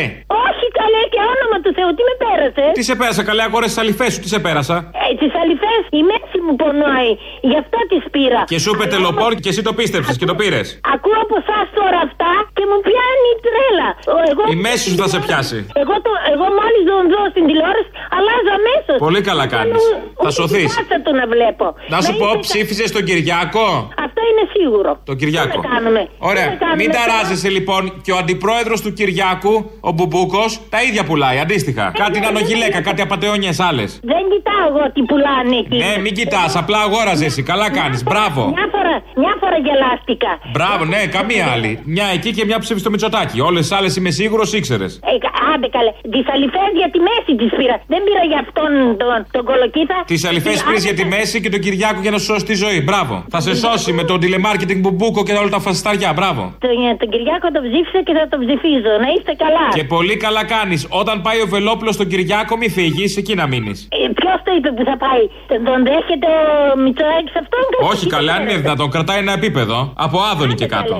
[0.47, 3.81] Όχι καλέ και όνομα του Θεού, τι με πέρασε; Τι σε πέρασα, καλέ, αγόρασε τις
[3.83, 7.11] αληθές σου, τι σε πέρασα; Ε, τις αληθές, η μέση μου πονάει.
[7.49, 8.41] Γι' αυτό τις πήρα.
[8.51, 10.67] Και σου είπε τελοπόρ και εσύ το πίστεψες και το πήρες.
[10.95, 13.89] Ακούω από εσάς τώρα αυτά και μου πιάνει η τρέλα.
[14.15, 15.59] Ο, Εγώ, Η μέση σου θα σε πιάσει.
[15.83, 18.97] εγώ, το, εγώ μόλις τον δω στην τηλεόραση, αλλάζω αμέσως.
[19.05, 19.83] Πολύ καλά κάνεις.
[20.23, 20.71] Θα σωθείς.
[21.07, 21.65] το να βλέπω.
[21.93, 23.65] Να σου πω, είστε κα- ψήφισες τον Κυριάκο;
[24.05, 24.91] Αυτό είναι σίγουρο.
[25.09, 25.59] Τον Κυριάκο.
[25.61, 26.43] Τι να κάνουμε; Ωραία.
[26.43, 27.05] Τι να κάνουμε Μην τώρα.
[27.05, 31.85] ταράζεσαι λοιπόν και ο αντιπρόεδρος του Κυριάκου, ο Μπουμπούκος, τα ίδια πουλάει αντίστοιχα.
[32.03, 33.89] Κάτι νανογιλέκα, κάτι απαταιώνιες άλλες.
[34.03, 35.77] Δεν κοιτάω εγώ τι πουλάνε εκεί.
[35.83, 37.41] Ναι, μην κοιτάς, απλά αγόραζε εσύ.
[37.51, 38.03] Καλά κάνεις.
[38.03, 38.41] Μπράβο.
[38.57, 40.31] Μια φορά, μια φορά γελάστηκα.
[40.55, 41.71] Μπράβο, ναι, καμία άλλη.
[41.95, 43.39] Μια εκεί και μια ψήφισε το Μητσοτάκι.
[43.41, 44.91] Όλες τις άλλες είμαι σίγουρος ήξερες.
[45.03, 45.91] Ε, κα- άντε καλέ.
[46.15, 47.75] Τις αληθέ για τη μέση τις πήρα.
[47.87, 48.71] Δεν πήρα για αυτόν
[49.01, 49.97] τον, τον κολοκύθα.
[50.11, 52.53] Τις αληθέ Τι- πήρες για τη μέση και τον Κυριάκο για να σου σώσει τη
[52.63, 52.79] ζωή.
[52.89, 53.15] Μπράβο.
[53.33, 56.09] Θα σε σώσει με το τηλεμάρκετινγκ μπουμπούκο και όλα τα φασισταριά.
[56.17, 56.41] Μπράβο.
[56.63, 56.69] Τον,
[57.01, 58.93] τον Κυριάκο τον ψήφισα και θα τον ψηφίζω.
[59.03, 59.65] Να είστε καλά.
[59.77, 60.81] Και πολύ καλά κάνεις.
[61.01, 63.87] Όταν πάει ο Βελόπουλος στον Κυριάκο, μη φύγεις, εκεί να μείνεις.
[63.91, 66.29] Ε, Ποιος το είπε που θα πάει; Τον, τον δέχεται
[66.73, 69.77] ο Μητσοάκης αυτόν; Όχι καλά, αν είναι δυνατόν, κρατάει ένα επίπεδο.
[70.05, 70.95] Από άδωνη και κάτω.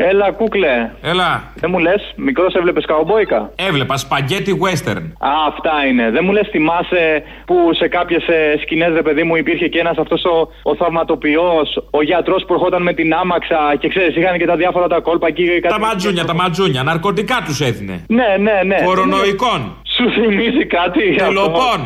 [0.00, 0.90] Έλα, κούκλε.
[1.02, 1.52] Έλα.
[1.54, 3.50] Δεν μου λες, μικρός έβλεπες καουμπόικα.
[3.56, 5.04] Έβλεπα spaghetti western.
[5.18, 6.10] Α, αυτά είναι.
[6.10, 8.22] Δεν μου λες, θυμάσαι που σε κάποιες
[8.62, 12.82] σκηνές, ρε παιδί μου, υπήρχε και ένας αυτός ο, ο θαυματοποιός, ο γιατρός που ερχόταν
[12.82, 15.44] με την άμαξα και ξέρεις, είχαν και τα διάφορα τα κόλπα εκεί.
[15.68, 16.82] Τα ματζούνια, τα ματζούνια.
[16.82, 18.04] Ναρκωτικά τους έδινε.
[18.08, 18.76] Ναι, ναι, ναι.
[18.84, 19.76] Κορονοϊκών.
[19.98, 21.04] Σου θυμίζει κάτι.
[21.10, 21.78] αυτό; Τελοπών.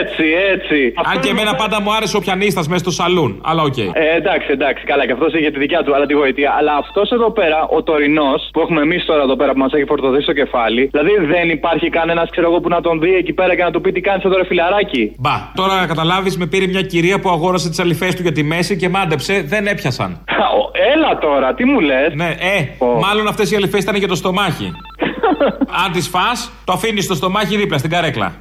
[0.00, 0.78] Έτσι, έτσι.
[1.10, 3.40] Αν και εμένα πάντα μου άρεσε ο πιανίστας μέσα στο σαλούν.
[3.44, 3.78] Αλλά οκ.
[3.78, 3.90] Ε,
[4.20, 6.50] εντάξει, εντάξει, καλά, και αυτός είχε τη δικιά του, αλλά τη γοητεία.
[6.58, 9.84] Αλλά αυτός εδώ πέρα, ο τωρινός, που έχουμε εμείς τώρα εδώ πέρα που μας έχει
[9.84, 13.56] φορτωθεί στο κεφάλι, δηλαδή δεν υπάρχει κανένας, ξέρω εγώ, που να τον δει εκεί πέρα
[13.56, 15.14] και να του πει τι κάνεις εδώ, ρε φιλαράκι.
[15.18, 18.42] Μπα, τώρα να καταλάβεις, με πήρε μια κυρία που αγόρασε τις αληφέ του για τη
[18.42, 20.24] μέση και μάντεψε, δεν έπιασαν.
[20.94, 24.72] Έλα τώρα, τι μου λες; Ναι, ε, μάλλον αυτές οι αληφέ ήταν για το στομάχι.
[25.84, 26.32] Αν τις φά,
[26.64, 28.34] το αφήνεις στο στομάχι δίπλα στην καρέκλα.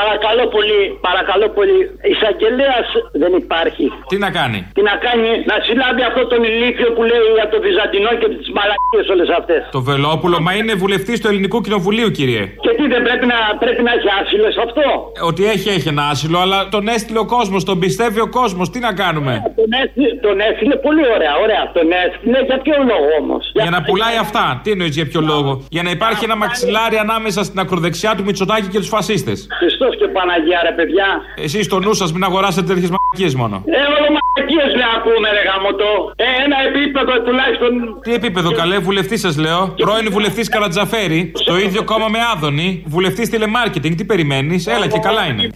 [0.00, 1.78] Παρακαλώ πολύ, παρακαλώ πολύ.
[2.12, 2.78] Εισαγγελέα
[3.22, 3.84] δεν υπάρχει.
[4.10, 7.56] Τι να κάνει; Τι να κάνει, να συλλάβει αυτό τον ηλίθιο που λέει για το
[7.64, 9.60] Βυζαντινό και τις μαλακίες όλες αυτές.
[9.76, 12.42] Το Βελόπουλο, μα είναι βουλευτής του Ελληνικού Κοινοβουλίου, κύριε.
[12.64, 14.86] Και τι δεν πρέπει να, πρέπει να έχει άσυλο σε αυτό;
[15.30, 18.66] Ότι έχει, έχει ένα άσυλο, αλλά τον έστειλε ο κόσμος, τον πιστεύει ο κόσμος.
[18.72, 21.62] Τι να κάνουμε; Τον έστειλε, τον έστειλε πολύ ωραία, ωραία.
[21.76, 24.44] Τον έστειλε για ποιο λόγο όμως; Για να πουλάει αυτά.
[24.62, 28.68] Τι εννοείς για ποιο λόγο; Για να υπάρχει ένα μαξιλάρι ανάμεσα στην ακροδεξιά του Μητσοτάκη
[28.72, 29.38] και τους φασίστες.
[29.60, 31.08] Χριστό και Παναγία, ρε παιδιά;
[31.46, 33.56] Εσείς στο νου σας μην αγοράσετε τέτοιες μαλακίες μόνο.
[33.78, 35.92] Ε, όλο μαλακίες να ακούμε, ρε γαμωτό.
[36.16, 37.72] Ε, ένα επίπεδο τουλάχιστον.
[38.06, 39.74] Τι επίπεδο, καλέ, βουλευτή σας λέω.
[39.76, 43.94] Πρώην βουλευτής Καρατζαφέρη, στο ίδιο κόμμα με Άδωνη, βουλευτής τηλεμάρκετινγκ.
[43.96, 45.50] Τι περιμένεις, έλα και καλά είναι.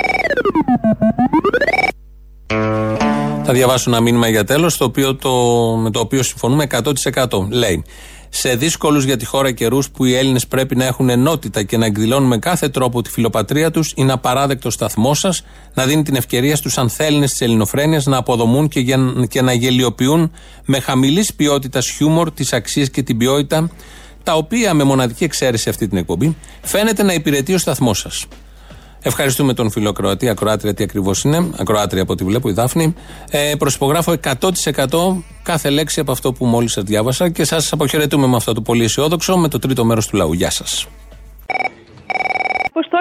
[3.45, 4.91] Θα διαβάσω ένα μήνυμα για τέλος, το,
[5.83, 7.49] με το οποίο συμφωνούμε 100%.
[7.51, 7.85] Λέει.
[8.35, 11.87] Σε δύσκολους για τη χώρα καιρούς που οι Έλληνες πρέπει να έχουν ενότητα και να
[11.87, 16.57] εκδηλώνουν με κάθε τρόπο τη φιλοπατρία τους, είναι απαράδεκτο σταθμό σας να δίνει την ευκαιρία
[16.57, 20.33] στους ανθέληνε της ελληνοφρένειας να αποδομούν και, για, και να γελιοποιούν
[20.65, 23.71] με χαμηλής ποιότητας χιούμορ τις αξίες και την ποιότητα,
[24.23, 28.27] τα οποία με μοναδική εξαίρεση αυτή την εκπομπή φαίνεται να υπηρετεί ο σταθμός σας.
[29.03, 32.95] Ευχαριστούμε τον φίλο Ακροατή, Ακροάτρια τι ακριβώς είναι, Ακροάτρια από ό,τι βλέπω, η Δάφνη.
[33.31, 38.37] Ε, προσυπογράφω 100% κάθε λέξη από αυτό που μόλις σας διάβασα και σας αποχαιρετούμε με
[38.37, 40.33] αυτό το πολύ αισιόδοξο με το τρίτο μέρος του λαού.
[40.33, 40.87] Γεια σας.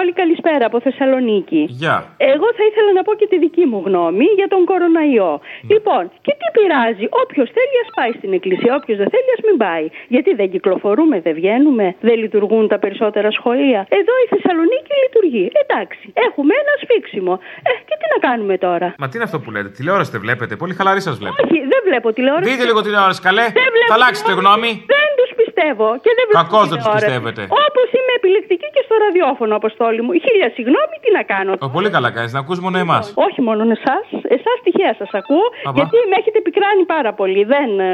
[0.02, 1.62] Αποστόλη, καλησπέρα από Θεσσαλονίκη.
[1.82, 1.96] Γεια.
[2.32, 5.32] Εγώ θα ήθελα να πω και τη δική μου γνώμη για τον κοροναϊό.
[5.74, 9.56] Λοιπόν, και τι πειράζει, όποιος θέλει ας πάει στην εκκλησία, όποιος δεν θέλει ας μην
[9.64, 9.86] πάει.
[10.14, 13.80] Γιατί δεν κυκλοφορούμε, δεν βγαίνουμε, δεν λειτουργούν τα περισσότερα σχολεία.
[14.00, 15.44] Εδώ η Θεσσαλονίκη λειτουργεί.
[15.62, 17.34] Εντάξει, έχουμε ένα σφίξιμο.
[17.68, 20.52] Ε, και τι να κάνουμε τώρα; Μα τι είναι αυτό που λέτε, τηλεόραση δεν βλέπετε,
[20.62, 21.34] πολύ χαλαρή σας βλέπω.
[21.42, 22.46] Όχι, δεν βλέπω τηλεόραση.
[22.50, 23.46] Δείτε λίγο τηλεόραση, καλέ.
[23.60, 24.58] Δεν βλέπω Θα αλλάξετε τηλεόραση.
[24.60, 24.70] γνώμη.
[24.94, 26.40] Δεν τους πιστεύω και δεν βλέπω.
[26.42, 27.06] Κακώς δεν τους τηλεόραση.
[27.06, 27.42] πιστεύετε.
[27.66, 29.52] Όπως είμαι επιλεκτική και στο ραδιόφωνο,
[29.92, 30.12] Αποστόλη μου.
[30.26, 31.52] Χίλια συγγνώμη, τι να κάνω.
[31.64, 33.04] Ω, πολύ καλά κάνεις, να ακούς μόνο εμάς.
[33.26, 35.76] Όχι μόνο εσάς, εσάς τυχαία σας ακούω, Αβα.
[35.78, 37.40] γιατί με έχετε πικράνει πάρα πολύ.
[37.54, 37.90] Δεν, ε,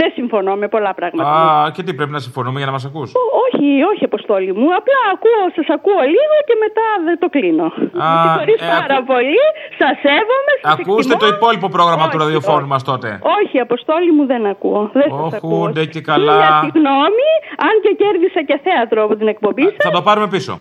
[0.00, 1.30] δεν συμφωνώ με πολλά πράγματα.
[1.30, 4.66] Α, και τι πρέπει να συμφωνούμε για να μας ακούς; Ό, Όχι, όχι, Αποστόλη μου.
[4.80, 7.66] Απλά ακούω, σας ακούω λίγο και μετά δεν το κλείνω.
[8.04, 9.42] Α, Με συγχωρείς ε, πάρα πολύ.
[9.80, 10.52] Σας σέβομαι.
[10.62, 11.36] Σας Ακούστε το εκτιμώ.
[11.38, 13.08] υπόλοιπο πρόγραμμα του Όχι, ραδιοφώνου μας τότε.
[13.38, 14.82] Όχι, Αποστόλη μου δεν ακούω.
[15.00, 15.56] Δεν σας ακούω.
[15.58, 16.60] Όχουντε και Χίλια καλά.
[16.64, 17.28] συγγνώμη,
[17.68, 19.80] αν και κέρδισα και θέατρο από την εκπομπή σα.
[19.88, 20.52] Θα το πάρουμε πίσω.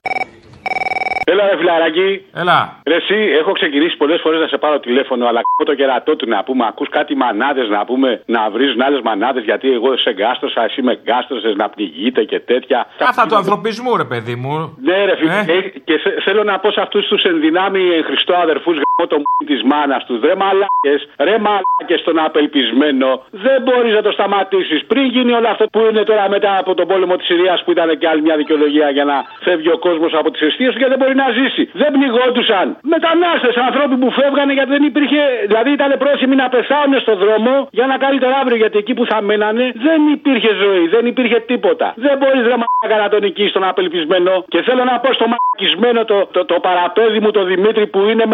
[1.26, 2.26] Έλα, ρε φιλαράκι.
[2.34, 2.80] Έλα.
[2.88, 6.28] Ρε, εσύ, έχω ξεκινήσει πολλές φορές να σε πάρω τηλέφωνο, αλλά κ***ο το κερατό του
[6.30, 6.66] να πούμε.
[6.68, 11.00] Ακούς κάτι μανάδες να πούμε, να βρίζουν άλλες μανάδες, γιατί εγώ σε γκάστρωσα, εσύ με
[11.04, 12.88] γκάστρωσες να πνιγείτε και τέτοια.
[12.98, 14.78] Κάθα του ανθρωπισμού, ρε παιδί μου.
[14.82, 15.32] Ναι, ρε φίλε.
[15.48, 18.93] Ε; Ε, Και θε- θέλω να πω σε αυτούς τους ενδυνάμει εν Χριστώ αδερφούς γάμο
[18.96, 20.20] το μ της μάνας του.
[20.24, 23.10] Ρε μαλάκες, ρε μαλάκες τον απελπισμένο.
[23.46, 24.86] Δεν μπορείς να το σταματήσεις.
[24.86, 27.98] Πριν γίνει όλο αυτό που είναι τώρα μετά από τον πόλεμο της Συρίας που ήταν
[27.98, 29.16] και άλλη μια δικαιολογία για να
[29.46, 31.70] φεύγει ο κόσμος από τις αιστείες του και δεν μπορεί να ζήσει.
[31.74, 32.78] Δεν πνιγόντουσαν.
[32.82, 35.22] Μετανάστες, ανθρώποι που φεύγανε γιατί δεν υπήρχε.
[35.48, 39.22] Δηλαδή ήταν πρόθυμοι να πεθάνουν στον δρόμο για να καλύτερο αύριο γιατί εκεί που θα
[39.22, 41.94] μένανε δεν υπήρχε ζωή, δεν υπήρχε τίποτα.
[41.96, 44.46] Δεν μπορείς ρε μαλάκα να τον νικήσεις τον απελπισμένο.
[44.48, 48.26] Και θέλω να πω στο μαλακισμένο το, το, το παραπέδι μου το Δημήτρη που είναι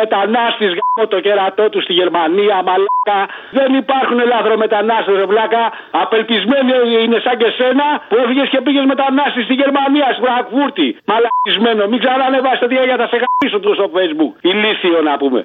[0.50, 3.20] μετανάστη γάμο το κερατό του στη Γερμανία, μαλάκα.
[3.58, 5.64] Δεν υπάρχουν λάθρομετανάστε, ρε βλάκα.
[5.92, 6.74] Απελπισμένοι
[7.04, 10.88] είναι σαν και σένα που έφυγες και πήγες μετανάστης στη Γερμανία, στη Φραγκφούρτη.
[11.10, 11.82] Μαλακισμένο.
[11.92, 14.34] Μην ξανανεβάσετε τέτοια για τα σε γαμίσω του στο Facebook.
[14.52, 15.40] Ηλίθιο να πούμε.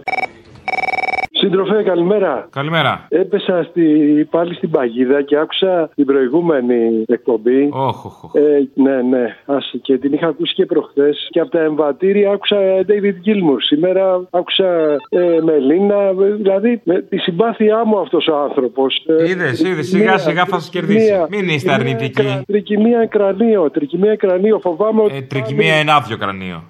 [1.44, 2.48] Σύντροφε, καλημέρα.
[2.50, 3.06] Καλημέρα.
[3.08, 3.82] Έπεσα στη,
[4.30, 7.68] πάλι στην παγίδα και άκουσα την προηγούμενη εκπομπή.
[7.72, 8.34] Όχ, όχ, όχ.
[8.34, 9.36] Ε, ναι, ναι.
[9.46, 11.28] Ας, και την είχα ακούσει και προχθές.
[11.30, 12.56] Και από τα εμβατήρια άκουσα
[12.88, 13.58] David Gilmour.
[13.58, 15.94] Σήμερα άκουσα ε, Μελίνα.
[15.94, 19.06] Ε, Δηλαδή, με τη συμπάθειά μου αυτός ο άνθρωπος.
[19.28, 21.12] Είδες, είδες, σιγά σιγά θα σας κερδίσει.
[21.28, 22.42] Μην είστε αρνητικοί.
[22.46, 24.58] Τρικυμία κρανίο, τρικυμία κρανίο.
[24.58, 25.16] Φοβάμαι ότι.
[25.16, 26.62] Ε, τρικυμία ενάδιο κρανίο.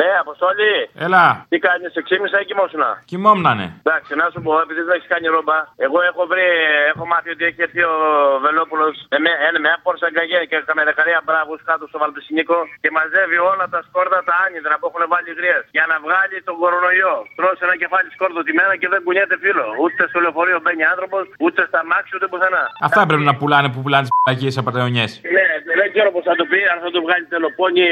[0.00, 0.72] Ναι, Αποστόλη.
[1.06, 1.24] Έλα.
[1.50, 3.66] Τι κάνεις, σε ξύμισα ή κοιμόσουνα; Κοιμόμνανε.
[3.82, 6.46] Εντάξει, να σου πω, επειδή δεν έχεις κάνει ρόμπα, εγώ έχω βρει,
[6.92, 7.96] έχω μάθει ότι έχει έρθει ο
[8.44, 12.90] Βελόπουλος με, με, με μια πόρσα γκαγέ και με δεκαρία μπράβους κάτω στο Βαλτισινίκο και
[12.96, 17.14] μαζεύει όλα τα σκόρδα τα άνυδρα που έχουν βάλει γρίε για να βγάλει τον κορονοϊό.
[17.38, 19.66] Τρώσει ένα κεφάλι σκόρδο τη μέρα και δεν κουνιέται φίλο.
[19.84, 22.64] Ούτε στο λεωφορείο μπαίνει άνθρωπος, ούτε στα μάξι, ούτε πουθενά.
[22.88, 25.06] Αυτά πρέπει να πουλάνε που πουλάνε τις παγίε απαταιωνιέ.
[25.36, 25.46] Ναι,
[25.80, 27.86] δεν ξέρω πώς θα το πει, αν θα το βγάλει τελοπόνι,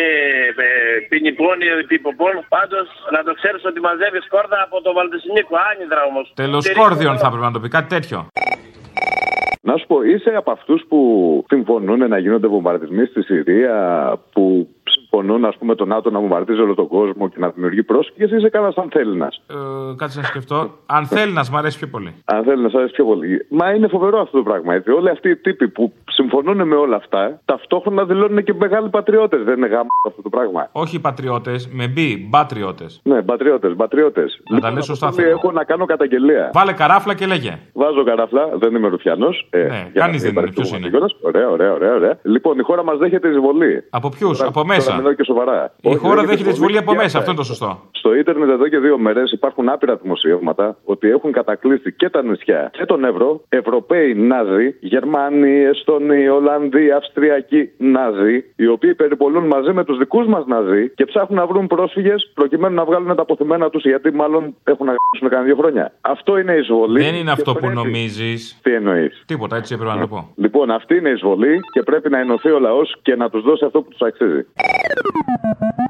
[0.65, 1.07] ε,
[2.03, 2.35] ποινιπόνι, πιποπόν.
[2.57, 5.55] Πάντως να το ξέρεις ότι μαζεύεις σκόρδα από το Βαλτισινίκο.
[5.71, 6.33] Άνυδρα όμως.
[6.35, 8.19] Τελοσκόρδιον θα πρέπει να το πει, κάτι τέτοιο.
[9.69, 11.01] Να σου πω, είσαι από αυτούς που
[11.49, 13.77] συμφωνούν να γίνονται βομβαρδισμοί στη Συρία,
[14.33, 14.69] που
[14.99, 18.49] συμφωνούν, ας πούμε, τον ΝΑΤΟ να βομβαρδίζει όλο τον κόσμο και να δημιουργεί πρόσφυγε, είσαι
[18.49, 19.27] κανένας αν θέλει να.
[19.27, 20.71] Ε, κάτσε να σκεφτώ.
[20.87, 22.15] Αν θέλει να μου αρέσει πιο πολύ.
[22.25, 23.47] Αν θέλει να σου αρέσει πιο πολύ.
[23.49, 24.91] Μα είναι φοβερό αυτό το πράγμα έτσι.
[24.91, 29.43] Όλοι αυτοί οι τύποι που συμφωνούν με όλα αυτά, ταυτόχρονα δηλώνουν και μεγάλοι πατριώτες.
[29.45, 30.69] Δεν είναι γάμο αυτό το πράγμα.
[30.73, 33.01] Όχι πατριώτες, με μπι, μπατριώτες.
[33.03, 34.25] Ναι, πατριώτε, πατριώτε.
[34.51, 35.13] Να τα λες σωστά.
[35.17, 36.51] Έχω να κάνω καταγγελία.
[36.53, 37.59] Βάλε καράφλα και λέγε.
[37.73, 39.47] Βάζω καράφλα, δεν είμαι ρουφιανός.
[39.51, 40.51] Ε, ναι, κανείς δεν είναι.
[40.51, 40.91] Ποιος είναι.
[41.21, 42.19] Ωραία, ωραία, ωραία, ωραία.
[42.23, 43.85] Λοιπόν, η χώρα μας δέχεται εισβολή.
[43.91, 44.86] Από ποιους, από μέσα.
[44.91, 45.72] Τώρα και σοβαρά.
[45.80, 47.80] Η Όχι, χώρα δέχεται εισβολή από μέσα, αυτό είναι το σωστό.
[47.91, 52.70] Στο ίντερνετ εδώ και δύο μέρες υπάρχουν άπειρα δημοσιεύματα ότι έχουν κατακλείσει και τα νησιά
[52.72, 59.84] και τον Εύρο Ευρωπαίοι Νάζοι, Γερμανοί, Εστονοί, Ολλανδοί, Αυστριακοί Νάζοι, οι οποίοι περιπολούν μαζί με
[59.84, 63.82] τους δικούς μας Ναζί και ψάχνουν να βρουν πρόσφυγες προκειμένου να βγάλουν τα αποθυμένα τους
[63.84, 64.87] γιατί μάλλον έχουν
[65.20, 65.93] να κάνει δύο χρόνια.
[66.01, 67.03] Αυτό είναι εισβολή.
[67.03, 67.74] Δεν είναι αυτό πρέπει...
[67.74, 68.59] που νομίζεις.
[68.62, 70.28] Τι εννοείς; Τίποτα, έτσι έπρεπε να το πω.
[70.34, 73.82] Λοιπόν, αυτή είναι εισβολή και πρέπει να ενωθεί ο λαός και να τους δώσει αυτό
[73.82, 74.47] που τους αξίζει.
[74.79, 75.86] Thank you.